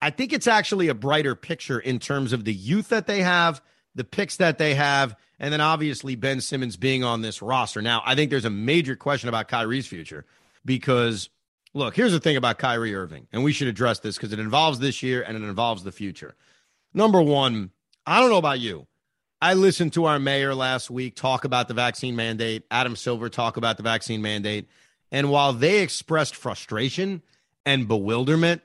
[0.00, 3.60] I think it's actually a brighter picture in terms of the youth that they have,
[3.94, 7.82] the picks that they have, and then obviously Ben Simmons being on this roster.
[7.82, 10.24] Now, I think there's a major question about Kyrie's future
[10.64, 11.28] because
[11.74, 14.78] look, here's the thing about Kyrie Irving, and we should address this because it involves
[14.78, 16.34] this year and it involves the future.
[16.94, 17.70] Number one,
[18.06, 18.86] I don't know about you.
[19.40, 23.56] I listened to our mayor last week talk about the vaccine mandate, Adam Silver talk
[23.56, 24.68] about the vaccine mandate.
[25.10, 27.22] And while they expressed frustration
[27.66, 28.62] and bewilderment,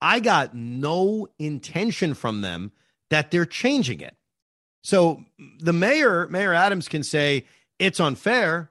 [0.00, 2.72] I got no intention from them
[3.08, 4.15] that they're changing it.
[4.86, 5.24] So
[5.58, 7.44] the mayor, Mayor Adams, can say
[7.76, 8.70] it's unfair.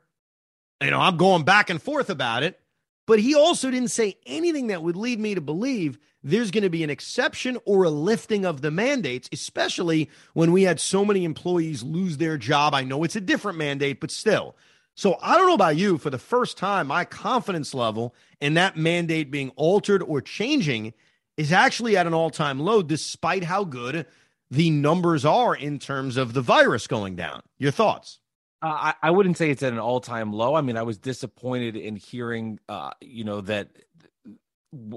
[0.81, 2.57] You know, I'm going back and forth about it.
[3.05, 6.69] But he also didn't say anything that would lead me to believe there's going to
[6.69, 11.25] be an exception or a lifting of the mandates, especially when we had so many
[11.25, 12.73] employees lose their job.
[12.73, 14.55] I know it's a different mandate, but still.
[14.95, 15.97] So I don't know about you.
[15.97, 20.93] For the first time, my confidence level in that mandate being altered or changing
[21.35, 24.05] is actually at an all time low, despite how good
[24.51, 27.41] the numbers are in terms of the virus going down.
[27.57, 28.19] Your thoughts?
[28.61, 30.55] Uh, I, I wouldn't say it's at an all time low.
[30.55, 33.69] I mean, I was disappointed in hearing, uh, you know, that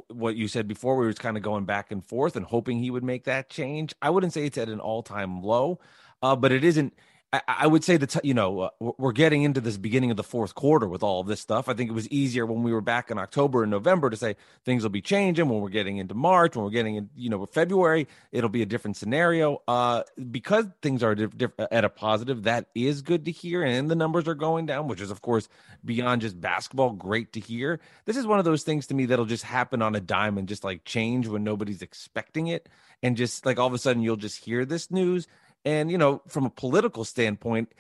[0.09, 2.91] what you said before, we was kind of going back and forth and hoping he
[2.91, 3.95] would make that change.
[4.03, 5.81] I wouldn't say it's at an all time low,
[6.23, 6.95] uh, but it isn't.
[7.33, 10.23] I, I would say that you know uh, we're getting into this beginning of the
[10.23, 11.69] fourth quarter with all of this stuff.
[11.69, 14.37] I think it was easier when we were back in October and November to say
[14.65, 15.49] things will be changing.
[15.49, 18.67] When we're getting into March, when we're getting in, you know, February, it'll be a
[18.67, 19.63] different scenario.
[19.69, 23.91] Uh, because things are diff- diff- at a positive, that is good to hear, and
[23.91, 25.49] the numbers are going down, which is of course
[25.85, 27.79] beyond just basketball, great to hear.
[28.07, 30.49] This is one of those things to me that'll just happen on a dime and
[30.49, 32.71] just like change when nobody's expecting it,
[33.03, 35.27] and just like all of a sudden you'll just hear this news
[35.69, 37.75] and, you know, from a political standpoint,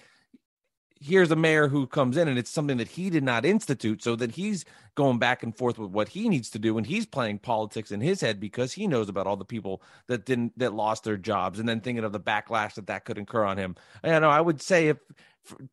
[1.01, 4.15] here's a mayor who comes in and it's something that he did not institute so
[4.15, 7.39] that he's going back and forth with what he needs to do and he's playing
[7.39, 11.05] politics in his head because he knows about all the people that didn't that lost
[11.05, 13.75] their jobs and then thinking of the backlash that that could incur on him.
[14.05, 14.99] I know i would say if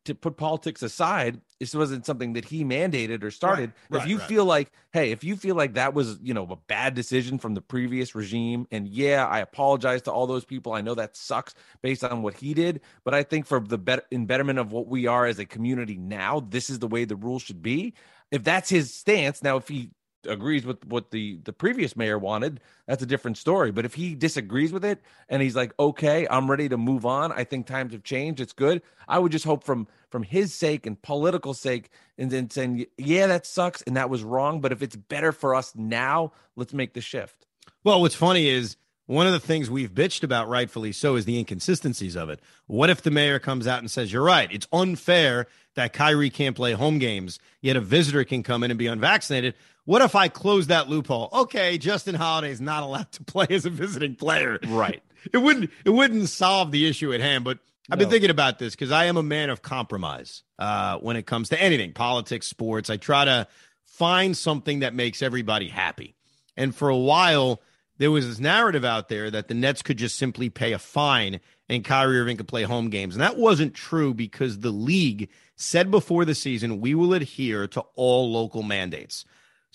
[0.04, 3.72] to put politics aside, this wasn't something that he mandated or started.
[3.90, 4.28] Right, if you right.
[4.28, 7.54] feel like, hey, if you feel like that was, you know, a bad decision from
[7.54, 10.72] the previous regime, and yeah, I apologize to all those people.
[10.72, 14.06] I know that sucks based on what he did, but I think for the bet-
[14.10, 17.16] in betterment of what we are as a community now, this is the way the
[17.16, 17.94] rules should be.
[18.30, 19.90] If that's his stance, now if he
[20.26, 23.72] agrees with what the the previous mayor wanted that's a different story.
[23.72, 27.32] But if he disagrees with it and he's like okay i'm ready to move on.
[27.32, 28.40] I think times have changed.
[28.40, 28.82] It's good.
[29.08, 33.26] I would just hope from from his sake and political sake and then saying yeah
[33.26, 36.94] that sucks and that was wrong but if it's better for us now let's make
[36.94, 37.46] the shift.
[37.84, 41.38] Well what's funny is one of the things we've bitched about rightfully so is the
[41.38, 42.40] inconsistencies of it.
[42.66, 44.50] What if the mayor comes out and says you're right.
[44.52, 48.78] It's unfair that Kyrie can't play home games, yet a visitor can come in and
[48.78, 49.54] be unvaccinated.
[49.86, 51.30] What if I close that loophole?
[51.32, 54.58] Okay, Justin Holiday is not allowed to play as a visiting player.
[54.66, 55.02] Right.
[55.32, 57.58] It wouldn't it wouldn't solve the issue at hand, but
[57.90, 61.26] I've been thinking about this because I am a man of compromise uh, when it
[61.26, 62.90] comes to anything, politics, sports.
[62.90, 63.48] I try to
[63.82, 66.14] find something that makes everybody happy.
[66.56, 67.60] And for a while,
[67.98, 71.40] there was this narrative out there that the Nets could just simply pay a fine
[71.68, 73.14] and Kyrie Irving could play home games.
[73.14, 77.80] And that wasn't true because the league said before the season, we will adhere to
[77.94, 79.24] all local mandates.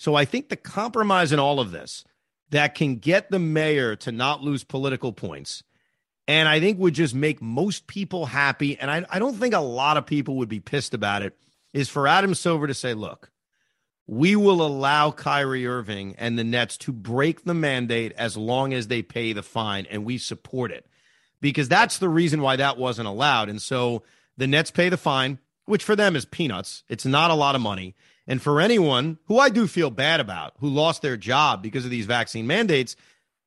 [0.02, 2.04] So I think the compromise in all of this
[2.50, 5.62] that can get the mayor to not lose political points
[6.26, 8.76] and I think would just make most people happy.
[8.76, 11.36] And I, I don't think a lot of people would be pissed about it.
[11.72, 13.30] Is for Adam Silver to say, look,
[14.08, 18.88] we will allow Kyrie Irving and the Nets to break the mandate as long as
[18.88, 20.84] they pay the fine, and we support it
[21.40, 23.48] because that's the reason why that wasn't allowed.
[23.48, 24.02] And so
[24.36, 26.82] the Nets pay the fine, which for them is peanuts.
[26.88, 27.94] It's not a lot of money.
[28.26, 31.90] And for anyone who I do feel bad about who lost their job because of
[31.90, 32.96] these vaccine mandates,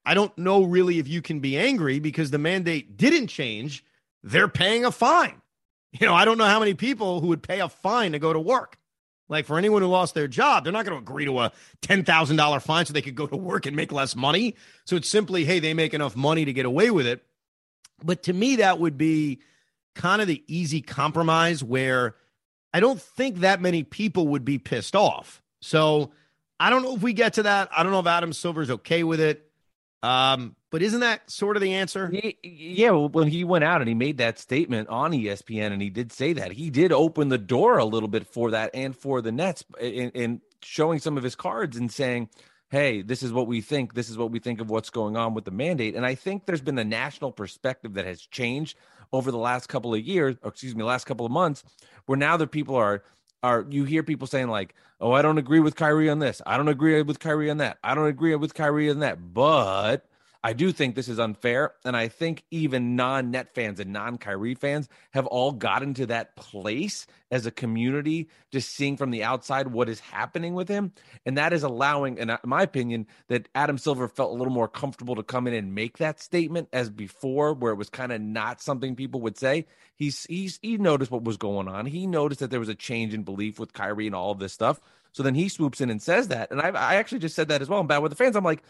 [0.05, 3.83] I don't know really if you can be angry because the mandate didn't change.
[4.23, 5.41] They're paying a fine.
[5.91, 8.33] You know, I don't know how many people who would pay a fine to go
[8.33, 8.77] to work.
[9.29, 12.61] Like for anyone who lost their job, they're not going to agree to a $10,000
[12.61, 14.55] fine so they could go to work and make less money.
[14.85, 17.23] So it's simply, hey, they make enough money to get away with it.
[18.03, 19.39] But to me, that would be
[19.95, 22.15] kind of the easy compromise where
[22.75, 25.41] I don't think that many people would be pissed off.
[25.61, 26.11] So
[26.59, 27.69] I don't know if we get to that.
[27.71, 29.49] I don't know if Adam Silver's okay with it.
[30.03, 32.11] Um, but isn't that sort of the answer?
[32.43, 36.11] Yeah, when he went out and he made that statement on ESPN, and he did
[36.11, 39.31] say that he did open the door a little bit for that and for the
[39.31, 42.27] Nets, in showing some of his cards and saying,
[42.71, 43.93] "Hey, this is what we think.
[43.93, 46.45] This is what we think of what's going on with the mandate." And I think
[46.45, 48.77] there's been a national perspective that has changed
[49.15, 51.63] over the last couple of years, or excuse me, last couple of months,
[52.05, 53.03] where now the people are
[53.43, 56.41] are you hear people saying like, "Oh, I don't agree with Kyrie on this.
[56.45, 57.77] I don't agree with Kyrie on that.
[57.83, 60.07] I don't agree with Kyrie on that." But
[60.45, 64.87] I do think this is unfair, and I think even non-net fans and non-Kyrie fans
[65.09, 69.89] have all gotten to that place as a community, just seeing from the outside what
[69.89, 70.93] is happening with him,
[71.25, 75.15] and that is allowing, in my opinion, that Adam Silver felt a little more comfortable
[75.15, 78.61] to come in and make that statement as before, where it was kind of not
[78.61, 79.65] something people would say.
[79.95, 81.87] He's he's he noticed what was going on.
[81.87, 84.53] He noticed that there was a change in belief with Kyrie and all of this
[84.53, 84.79] stuff.
[85.11, 87.63] So then he swoops in and says that, and I I actually just said that
[87.63, 87.79] as well.
[87.79, 88.35] I'm bad with the fans.
[88.35, 88.61] I'm like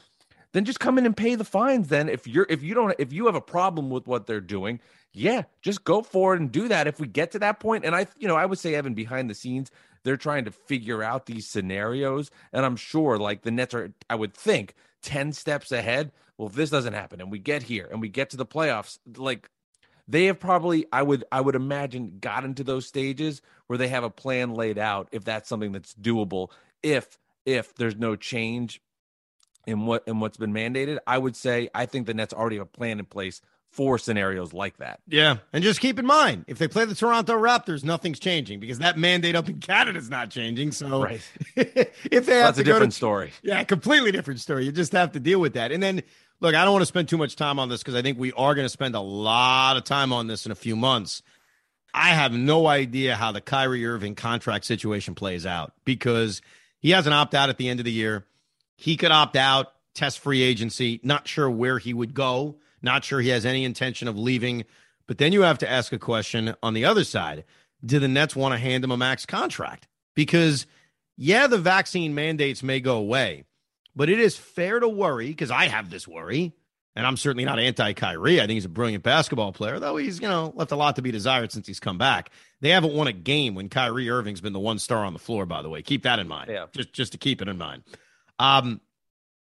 [0.55, 3.11] then just come in and pay the fines then if you're if you don't if
[3.11, 4.79] you have a problem with what they're doing
[5.13, 6.87] yeah just go for it and do that.
[6.87, 9.29] If we get to that point and i you know i would say evan behind
[9.29, 9.69] the scenes
[10.03, 14.15] they're trying to figure out these scenarios and i'm sure like the nets are i
[14.15, 16.11] would think 10 steps ahead.
[16.37, 18.97] Well if this doesn't happen and we get here and we get to the playoffs.
[19.17, 19.49] Like
[20.07, 24.03] they have probably i would i would imagine gotten to those stages where they have
[24.03, 26.51] a plan laid out if that's something that's doable
[26.83, 28.81] if if there's no change
[29.67, 32.67] in what in what's been mandated, I would say I think the Nets already have
[32.67, 33.41] a plan in place
[33.75, 35.01] for scenarios like that.
[35.05, 35.37] Yeah.
[35.51, 38.97] And just keep in mind, if they play the Toronto Raptors, nothing's changing because that
[38.97, 40.71] mandate up in Canada is not changing.
[40.71, 41.21] So Right.
[41.57, 43.33] if they have That's to a go different to story.
[43.43, 44.63] Yeah, completely different story.
[44.63, 45.73] You just have to deal with that.
[45.73, 46.03] And then,
[46.39, 48.31] look, I don't want to spend too much time on this because I think we
[48.31, 51.21] are going to spend a lot of time on this in a few months.
[51.93, 56.41] I have no idea how the Kyrie Irving contract situation plays out because
[56.79, 58.25] he has an opt out at the end of the year.
[58.75, 63.21] He could opt out, test free agency, not sure where he would go, not sure
[63.21, 64.65] he has any intention of leaving.
[65.07, 67.45] But then you have to ask a question on the other side
[67.85, 69.87] Do the Nets want to hand him a max contract?
[70.15, 70.65] Because,
[71.17, 73.43] yeah, the vaccine mandates may go away,
[73.95, 76.53] but it is fair to worry because I have this worry
[76.95, 78.39] and I'm certainly not anti Kyrie.
[78.39, 81.01] I think he's a brilliant basketball player, though he's, you know, left a lot to
[81.01, 82.31] be desired since he's come back.
[82.61, 85.45] They haven't won a game when Kyrie Irving's been the one star on the floor,
[85.45, 85.81] by the way.
[85.81, 86.49] Keep that in mind.
[86.49, 86.67] Yeah.
[86.73, 87.83] Just just to keep it in mind.
[88.39, 88.81] Um,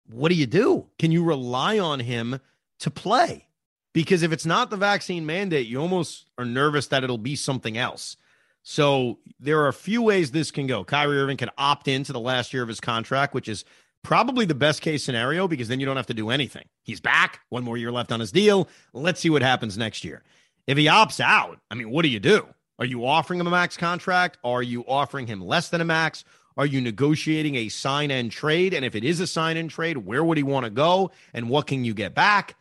[0.08, 0.86] what do you do?
[0.98, 2.40] Can you rely on him
[2.80, 3.46] to play?
[3.92, 7.76] Because if it's not the vaccine mandate, you almost are nervous that it'll be something
[7.76, 8.16] else.
[8.62, 10.84] So there are a few ways this can go.
[10.84, 13.64] Kyrie Irving can opt into the last year of his contract, which is
[14.02, 16.64] Probably the best case scenario because then you don't have to do anything.
[16.82, 18.68] He's back, one more year left on his deal.
[18.94, 20.22] Let's see what happens next year.
[20.66, 22.46] If he opts out, I mean, what do you do?
[22.78, 24.38] Are you offering him a max contract?
[24.42, 26.24] Are you offering him less than a max?
[26.60, 28.74] Are you negotiating a sign and trade?
[28.74, 31.10] And if it is a sign and trade, where would he want to go?
[31.32, 32.54] And what can you get back?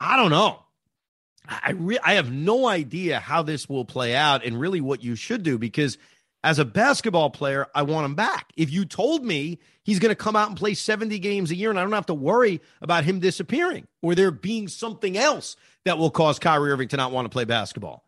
[0.00, 0.60] I don't know.
[1.46, 5.14] I re- I have no idea how this will play out and really what you
[5.14, 5.98] should do because
[6.42, 8.50] as a basketball player, I want him back.
[8.56, 11.68] If you told me he's going to come out and play 70 games a year
[11.68, 15.54] and I don't have to worry about him disappearing or there being something else
[15.84, 18.06] that will cause Kyrie Irving to not want to play basketball.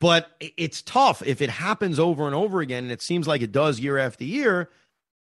[0.00, 3.52] But it's tough if it happens over and over again, and it seems like it
[3.52, 4.70] does year after year.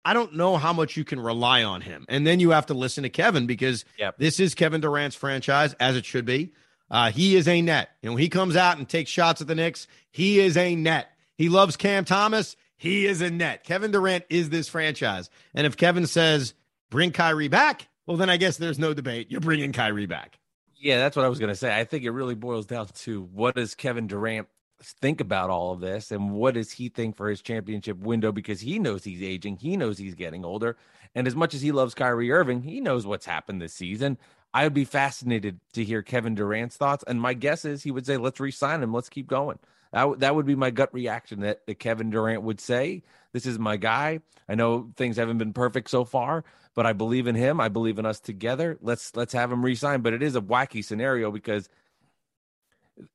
[0.03, 2.05] I don't know how much you can rely on him.
[2.09, 4.17] And then you have to listen to Kevin because yep.
[4.17, 6.53] this is Kevin Durant's franchise, as it should be.
[6.89, 7.89] Uh, he is a net.
[8.01, 9.87] You know, he comes out and takes shots at the Knicks.
[10.09, 11.09] He is a net.
[11.37, 12.55] He loves Cam Thomas.
[12.77, 13.63] He is a net.
[13.63, 15.29] Kevin Durant is this franchise.
[15.53, 16.53] And if Kevin says,
[16.89, 19.29] bring Kyrie back, well, then I guess there's no debate.
[19.29, 20.39] You're bringing Kyrie back.
[20.79, 21.77] Yeah, that's what I was going to say.
[21.77, 24.47] I think it really boils down to what does Kevin Durant
[24.81, 28.61] think about all of this and what does he think for his championship window because
[28.61, 30.77] he knows he's aging, he knows he's getting older,
[31.15, 34.17] and as much as he loves Kyrie Irving, he knows what's happened this season.
[34.53, 38.05] I would be fascinated to hear Kevin Durant's thoughts, and my guess is he would
[38.05, 38.93] say, "Let's re-sign him.
[38.93, 39.59] Let's keep going."
[39.93, 43.59] That, that would be my gut reaction that, that Kevin Durant would say, This is
[43.59, 44.21] my guy.
[44.47, 46.43] I know things haven't been perfect so far,
[46.75, 47.59] but I believe in him.
[47.59, 48.77] I believe in us together.
[48.81, 50.01] Let's let's have him resign.
[50.01, 51.69] But it is a wacky scenario because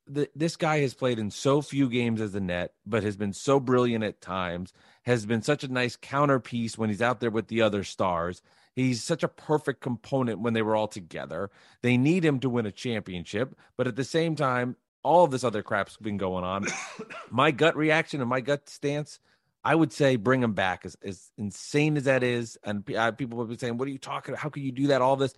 [0.06, 3.32] the, this guy has played in so few games as a net, but has been
[3.32, 4.72] so brilliant at times,
[5.04, 8.42] has been such a nice counterpiece when he's out there with the other stars.
[8.74, 11.50] He's such a perfect component when they were all together.
[11.82, 15.44] They need him to win a championship, but at the same time, all of this
[15.44, 16.66] other crap's been going on.
[17.30, 19.20] my gut reaction and my gut stance,
[19.64, 20.84] I would say bring him back.
[20.84, 23.98] As, as insane as that is, and uh, people would be saying, "What are you
[23.98, 24.32] talking?
[24.32, 24.42] About?
[24.42, 25.34] How can you do that?" All this.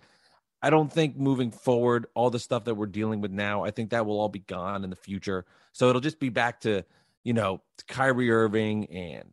[0.61, 3.91] I don't think moving forward, all the stuff that we're dealing with now, I think
[3.91, 5.45] that will all be gone in the future.
[5.71, 6.83] So it'll just be back to,
[7.23, 9.31] you know, Kyrie Irving and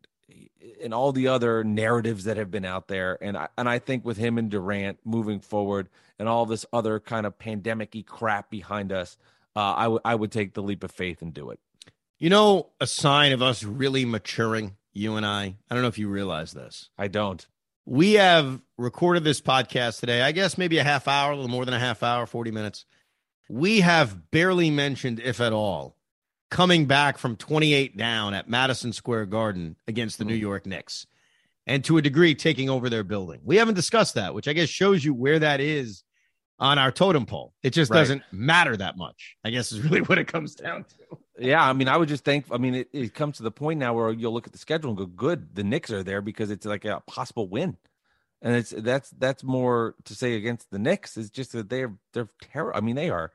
[0.82, 3.18] and all the other narratives that have been out there.
[3.20, 6.98] And I, and I think with him and Durant moving forward and all this other
[7.00, 9.16] kind of pandemic crap behind us,
[9.54, 11.58] uh, I would I would take the leap of faith and do it.
[12.18, 15.56] You know, a sign of us really maturing, you and I.
[15.70, 16.90] I don't know if you realize this.
[16.98, 17.46] I don't.
[17.86, 20.20] We have recorded this podcast today.
[20.20, 22.84] I guess maybe a half hour, a little more than a half hour, forty minutes.
[23.48, 25.96] We have barely mentioned, if at all,
[26.50, 30.28] coming back from 28 down at Madison Square Garden against the mm.
[30.28, 31.06] New York Knicks
[31.64, 33.40] and to a degree taking over their building.
[33.44, 36.02] We haven't discussed that, which I guess shows you where that is
[36.58, 37.54] on our totem pole.
[37.62, 37.98] It just right.
[37.98, 39.36] doesn't matter that much.
[39.44, 41.18] I guess is really what it comes down to.
[41.38, 42.46] Yeah, I mean, I would just think.
[42.50, 44.90] I mean, it, it comes to the point now where you'll look at the schedule
[44.90, 47.76] and go, "Good, the Knicks are there because it's like a possible win."
[48.42, 52.28] And it's that's that's more to say against the Knicks is just that they're they're
[52.52, 52.76] terrible.
[52.76, 53.32] I mean, they are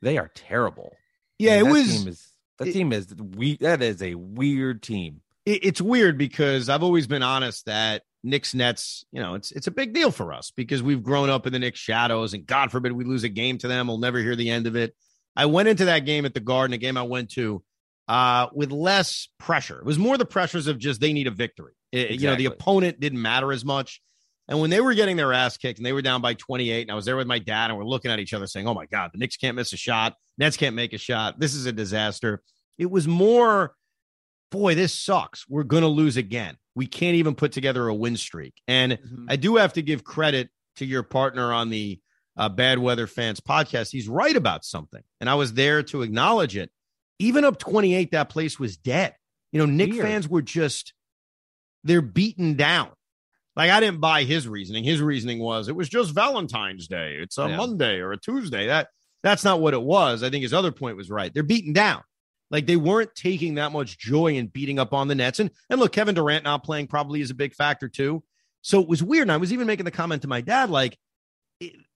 [0.00, 0.94] they are terrible.
[1.38, 1.98] Yeah, I mean, it was.
[1.98, 2.28] Team is,
[2.58, 3.56] that it, team is we.
[3.56, 5.20] That is a weird team.
[5.44, 9.66] It, it's weird because I've always been honest that Knicks Nets, you know, it's it's
[9.66, 12.70] a big deal for us because we've grown up in the Knicks shadows, and God
[12.70, 14.94] forbid we lose a game to them, we'll never hear the end of it.
[15.36, 17.62] I went into that game at the Garden, a game I went to,
[18.08, 19.78] uh, with less pressure.
[19.78, 21.72] It was more the pressures of just they need a victory.
[21.92, 22.16] It, exactly.
[22.16, 24.00] You know, the opponent didn't matter as much.
[24.46, 26.90] And when they were getting their ass kicked and they were down by 28, and
[26.90, 28.84] I was there with my dad, and we're looking at each other saying, "Oh my
[28.84, 30.16] God, the Knicks can't miss a shot.
[30.36, 31.40] Nets can't make a shot.
[31.40, 32.42] This is a disaster."
[32.76, 33.74] It was more,
[34.50, 35.48] boy, this sucks.
[35.48, 38.54] We're gonna lose again we can't even put together a win streak.
[38.66, 39.26] And mm-hmm.
[39.28, 42.00] I do have to give credit to your partner on the
[42.36, 43.90] uh, Bad Weather Fans podcast.
[43.90, 45.02] He's right about something.
[45.20, 46.70] And I was there to acknowledge it.
[47.18, 49.14] Even up 28, that place was dead.
[49.52, 50.04] You know, Nick Weird.
[50.04, 50.94] fans were just,
[51.84, 52.90] they're beaten down.
[53.56, 54.84] Like I didn't buy his reasoning.
[54.84, 57.18] His reasoning was it was just Valentine's Day.
[57.20, 57.56] It's a yeah.
[57.56, 58.66] Monday or a Tuesday.
[58.66, 58.88] That
[59.22, 60.22] that's not what it was.
[60.22, 61.32] I think his other point was right.
[61.32, 62.02] They're beaten down.
[62.50, 65.38] Like they weren't taking that much joy in beating up on the Nets.
[65.38, 68.24] And and look, Kevin Durant not playing probably is a big factor too.
[68.62, 69.22] So it was weird.
[69.22, 70.98] And I was even making the comment to my dad, like,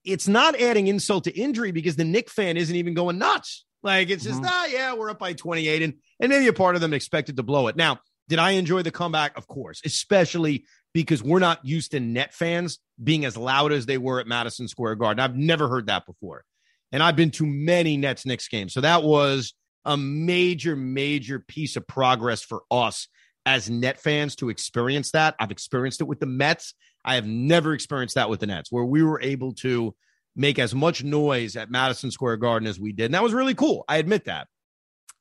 [0.08, 3.64] it's not adding insult to injury because the Knick fan isn't even going nuts.
[3.82, 4.50] Like it's just, mm-hmm.
[4.50, 5.82] ah, yeah, we're up by 28.
[5.82, 7.76] And and maybe a part of them expected to blow it.
[7.76, 9.36] Now, did I enjoy the comeback?
[9.38, 13.98] Of course, especially because we're not used to net fans being as loud as they
[13.98, 15.20] were at Madison Square Garden.
[15.20, 16.44] I've never heard that before.
[16.90, 18.72] And I've been to many Nets Knicks games.
[18.72, 19.54] So that was
[19.84, 23.08] a major, major piece of progress for us
[23.46, 25.34] as net fans to experience that.
[25.38, 26.74] I've experienced it with the Mets.
[27.08, 29.94] I have never experienced that with the Nets, where we were able to
[30.36, 33.06] make as much noise at Madison Square Garden as we did.
[33.06, 33.84] And that was really cool.
[33.88, 34.46] I admit that.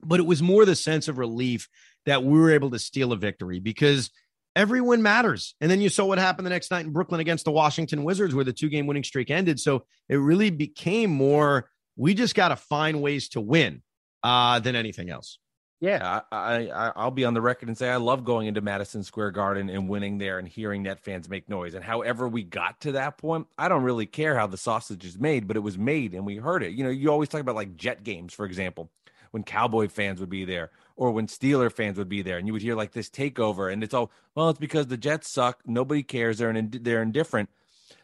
[0.03, 1.69] But it was more the sense of relief
[2.05, 4.11] that we were able to steal a victory because
[4.53, 5.55] every win matters.
[5.61, 8.35] And then you saw what happened the next night in Brooklyn against the Washington Wizards,
[8.35, 9.57] where the two game winning streak ended.
[9.57, 13.81] So it really became more we just got to find ways to win
[14.23, 15.39] uh, than anything else.
[15.80, 19.03] Yeah, I, I I'll be on the record and say I love going into Madison
[19.03, 21.75] Square Garden and winning there and hearing net fans make noise.
[21.75, 25.19] And however we got to that point, I don't really care how the sausage is
[25.19, 26.71] made, but it was made and we heard it.
[26.71, 28.89] You know, you always talk about like Jet games, for example,
[29.30, 32.53] when Cowboy fans would be there or when Steeler fans would be there, and you
[32.53, 36.01] would hear like this takeover, and it's all well, it's because the Jets suck, nobody
[36.01, 37.51] cares, they're in, they're indifferent.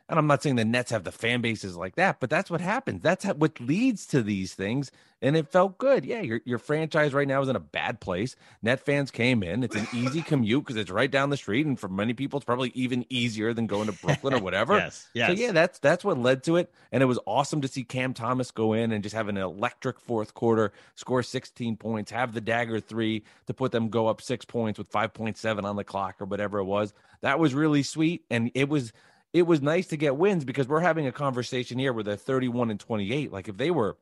[0.09, 2.59] And I'm not saying the Nets have the fan bases like that, but that's what
[2.59, 3.01] happens.
[3.01, 4.91] That's what leads to these things.
[5.21, 6.03] And it felt good.
[6.03, 8.35] Yeah, your, your franchise right now is in a bad place.
[8.61, 9.63] Net fans came in.
[9.63, 11.65] It's an easy commute because it's right down the street.
[11.65, 14.75] And for many people, it's probably even easier than going to Brooklyn or whatever.
[14.75, 15.29] yes, yes.
[15.29, 16.69] So, yeah, that's that's what led to it.
[16.91, 20.01] And it was awesome to see Cam Thomas go in and just have an electric
[20.01, 24.43] fourth quarter, score 16 points, have the dagger three to put them go up six
[24.43, 26.93] points with 5.7 on the clock or whatever it was.
[27.21, 28.25] That was really sweet.
[28.29, 28.91] And it was
[29.33, 32.69] it was nice to get wins because we're having a conversation here where they're 31
[32.71, 33.31] and 28.
[33.33, 33.97] Like if they were,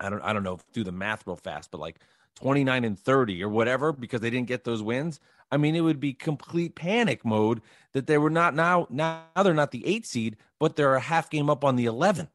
[0.00, 2.00] I don't, I don't know, do the math real fast, but like
[2.40, 5.20] 29 and 30 or whatever because they didn't get those wins.
[5.50, 7.62] I mean, it would be complete panic mode
[7.92, 8.88] that they were not now.
[8.90, 12.28] Now they're not the eight seed, but they're a half game up on the 11.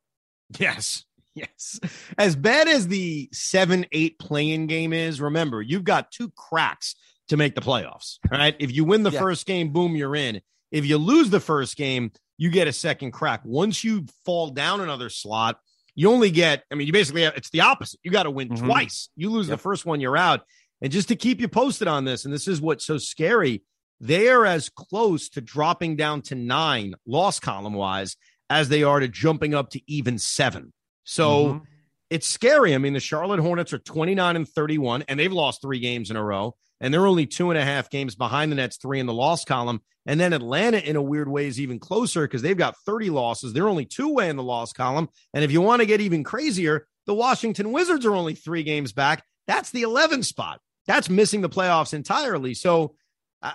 [0.57, 1.05] Yes.
[1.33, 1.79] Yes.
[2.17, 6.95] As bad as the seven, eight play-in game is, remember, you've got two cracks
[7.29, 8.19] to make the playoffs.
[8.29, 8.55] Right.
[8.59, 9.19] If you win the yeah.
[9.19, 10.41] first game, boom, you're in.
[10.71, 13.41] If you lose the first game, you get a second crack.
[13.43, 15.59] Once you fall down another slot,
[15.95, 17.99] you only get, I mean, you basically, have, it's the opposite.
[18.03, 18.65] You got to win mm-hmm.
[18.65, 19.09] twice.
[19.15, 19.57] You lose yep.
[19.57, 20.41] the first one, you're out.
[20.81, 23.63] And just to keep you posted on this, and this is what's so scary,
[23.99, 28.17] they are as close to dropping down to nine loss column wise
[28.49, 30.73] as they are to jumping up to even seven.
[31.03, 31.63] So mm-hmm.
[32.09, 32.73] it's scary.
[32.73, 36.17] I mean, the Charlotte Hornets are 29 and 31, and they've lost three games in
[36.17, 39.05] a row and they're only two and a half games behind the Nets, three in
[39.05, 39.81] the loss column.
[40.07, 43.53] And then Atlanta, in a weird way, is even closer because they've got 30 losses.
[43.53, 45.07] They're only two way in the loss column.
[45.33, 48.93] And if you want to get even crazier, the Washington Wizards are only three games
[48.93, 49.23] back.
[49.45, 50.59] That's the 11 spot.
[50.87, 52.55] That's missing the playoffs entirely.
[52.55, 52.95] So,
[53.43, 53.53] uh,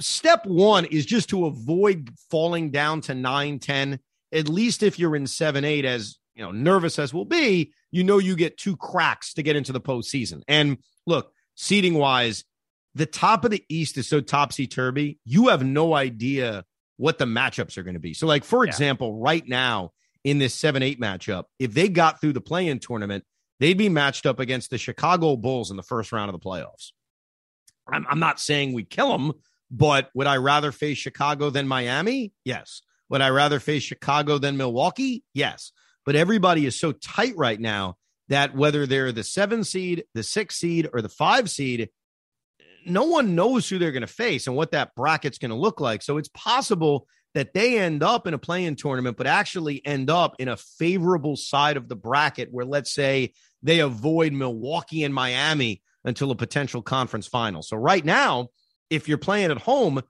[0.00, 4.00] step one is just to avoid falling down to 9 10.
[4.32, 8.04] At least if you're in 7 8, as you know, nervous as will be, you
[8.04, 10.42] know, you get two cracks to get into the postseason.
[10.48, 12.44] And look, seating wise,
[12.94, 15.18] the top of the East is so topsy turvy.
[15.24, 16.64] You have no idea
[16.96, 18.14] what the matchups are going to be.
[18.14, 18.70] So, like, for yeah.
[18.70, 19.90] example, right now
[20.24, 23.24] in this 7 8 matchup, if they got through the play in tournament,
[23.60, 26.92] they'd be matched up against the Chicago Bulls in the first round of the playoffs.
[27.92, 29.32] I'm, I'm not saying we kill them,
[29.70, 32.32] but would I rather face Chicago than Miami?
[32.44, 32.82] Yes.
[33.10, 35.24] Would I rather face Chicago than Milwaukee?
[35.34, 35.72] Yes.
[36.06, 37.96] But everybody is so tight right now
[38.28, 41.88] that whether they're the seven seed, the six seed, or the five seed,
[42.86, 45.80] no one knows who they're going to face and what that bracket's going to look
[45.80, 46.02] like.
[46.02, 50.36] So it's possible that they end up in a play-in tournament, but actually end up
[50.38, 55.82] in a favorable side of the bracket where, let's say, they avoid Milwaukee and Miami
[56.04, 57.62] until a potential conference final.
[57.62, 58.48] So right now,
[58.88, 60.00] if you're playing at home,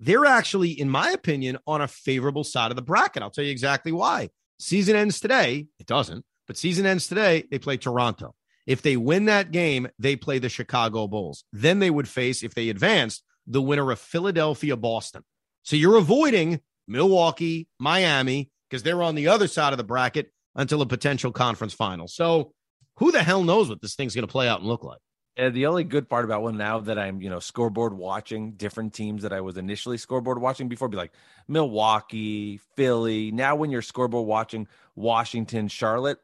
[0.00, 3.22] they're actually, in my opinion, on a favorable side of the bracket.
[3.22, 4.30] I'll tell you exactly why.
[4.58, 5.66] Season ends today.
[5.78, 6.24] It doesn't.
[6.46, 7.44] But season ends today.
[7.50, 8.34] They play Toronto.
[8.66, 11.44] If they win that game, they play the Chicago Bulls.
[11.52, 15.22] Then they would face, if they advanced, the winner of Philadelphia Boston.
[15.62, 20.82] So you're avoiding Milwaukee, Miami, because they're on the other side of the bracket until
[20.82, 22.08] a potential conference final.
[22.08, 22.52] So
[22.96, 25.00] who the hell knows what this thing's going to play out and look like?
[25.36, 28.94] And the only good part about one now that I'm, you know, scoreboard watching different
[28.94, 31.12] teams that I was initially scoreboard watching before, be like
[31.48, 33.32] Milwaukee, Philly.
[33.32, 36.18] Now, when you're scoreboard watching Washington, Charlotte,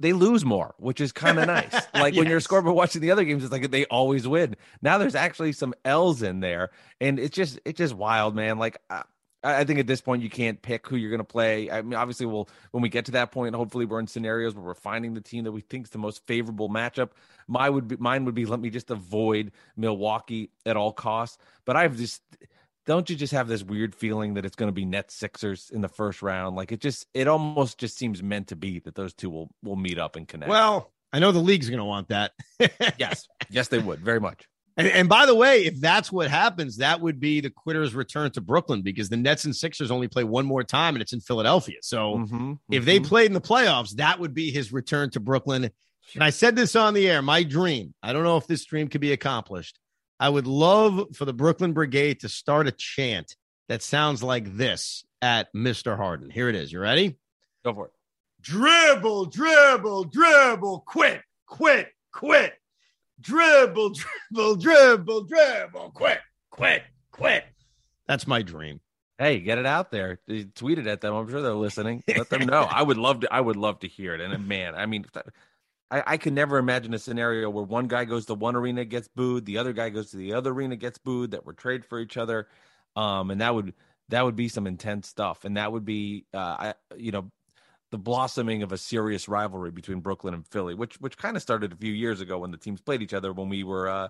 [0.00, 1.72] they lose more, which is kind of nice.
[1.94, 2.20] Like yes.
[2.20, 4.56] when you're scoreboard watching the other games, it's like they always win.
[4.82, 8.58] Now there's actually some L's in there, and it's just it's just wild, man.
[8.58, 8.78] Like
[9.46, 11.70] I, think at this point you can't pick who you're going to play.
[11.70, 14.64] I mean, obviously, we'll when we get to that point, hopefully we're in scenarios where
[14.64, 17.10] we're finding the team that we think is the most favorable matchup.
[17.48, 21.38] My would be mine would be let me just avoid Milwaukee at all costs.
[21.64, 22.22] But I've just
[22.86, 25.80] don't you just have this weird feeling that it's going to be net Sixers in
[25.80, 26.56] the first round?
[26.56, 29.76] Like it just it almost just seems meant to be that those two will will
[29.76, 30.50] meet up and connect.
[30.50, 32.32] Well, I know the league's going to want that.
[32.98, 34.48] yes, yes, they would very much.
[34.78, 38.30] And, and, by the way, if that's what happens, that would be the quitters' return
[38.32, 41.20] to Brooklyn because the Nets and Sixers only play one more time and it's in
[41.20, 41.78] Philadelphia.
[41.80, 42.86] So mm-hmm, if mm-hmm.
[42.86, 45.70] they played in the playoffs, that would be his return to Brooklyn.
[46.14, 48.88] And I said this on the air my dream, I don't know if this dream
[48.88, 49.78] could be accomplished.
[50.20, 53.34] I would love for the Brooklyn Brigade to start a chant
[53.68, 55.96] that sounds like this at Mr.
[55.96, 56.28] Harden.
[56.30, 56.70] Here it is.
[56.70, 57.18] You ready?
[57.64, 57.92] Go for it.
[58.42, 62.54] Dribble, dribble, dribble, quit, quit, quit
[63.20, 63.94] dribble,
[64.30, 66.18] dribble, dribble, dribble, quit,
[66.50, 67.44] quit, quit.
[68.06, 68.80] That's my dream.
[69.18, 70.20] Hey, get it out there.
[70.54, 71.14] Tweet it at them.
[71.14, 72.04] I'm sure they're listening.
[72.06, 72.62] Let them know.
[72.70, 73.32] I would love to.
[73.32, 74.20] I would love to hear it.
[74.20, 75.06] And uh, man, I mean,
[75.90, 79.08] I, I can never imagine a scenario where one guy goes to one arena gets
[79.08, 81.30] booed, the other guy goes to the other arena gets booed.
[81.30, 82.48] That we're trade for each other,
[82.94, 83.72] um, and that would
[84.08, 85.44] that would be some intense stuff.
[85.44, 87.30] And that would be, uh, I, you know,
[87.90, 91.72] the blossoming of a serious rivalry between Brooklyn and Philly, which which kind of started
[91.72, 94.08] a few years ago when the teams played each other when we were uh,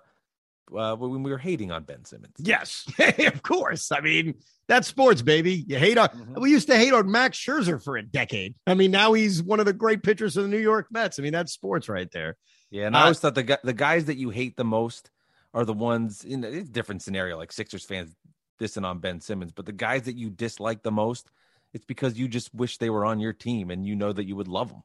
[0.76, 2.34] uh when we were hating on Ben Simmons.
[2.38, 3.92] Yes, of course.
[3.92, 4.34] I mean,
[4.68, 5.64] that's sports, baby.
[5.68, 6.08] You hate on.
[6.08, 6.40] Mm-hmm.
[6.40, 8.54] We used to hate on Max Scherzer for a decade.
[8.66, 11.18] I mean, now he's one of the great pitchers of the New York Mets.
[11.18, 12.36] I mean, that's sports right there.
[12.70, 15.10] Yeah, and uh, I always thought the the guys that you hate the most
[15.52, 18.14] are the ones in a different scenario, like Sixers fans
[18.58, 21.30] dissing on Ben Simmons, but the guys that you dislike the most
[21.76, 24.34] it's because you just wish they were on your team and you know that you
[24.34, 24.82] would love them.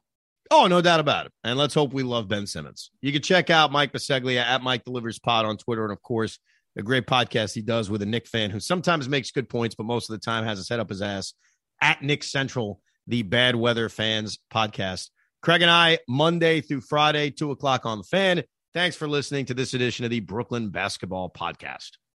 [0.50, 1.32] Oh, no doubt about it.
[1.42, 2.90] And let's hope we love Ben Simmons.
[3.00, 5.84] You can check out Mike Bisceglia at Mike Delivers Pod on Twitter.
[5.84, 6.38] And of course,
[6.76, 9.86] a great podcast he does with a Knick fan who sometimes makes good points, but
[9.86, 11.32] most of the time has his head up his ass
[11.80, 15.08] at Nick Central, the Bad Weather Fans podcast.
[15.40, 18.42] Craig and I, Monday through Friday, two o'clock on the fan.
[18.74, 21.92] Thanks for listening to this edition of the Brooklyn Basketball Podcast.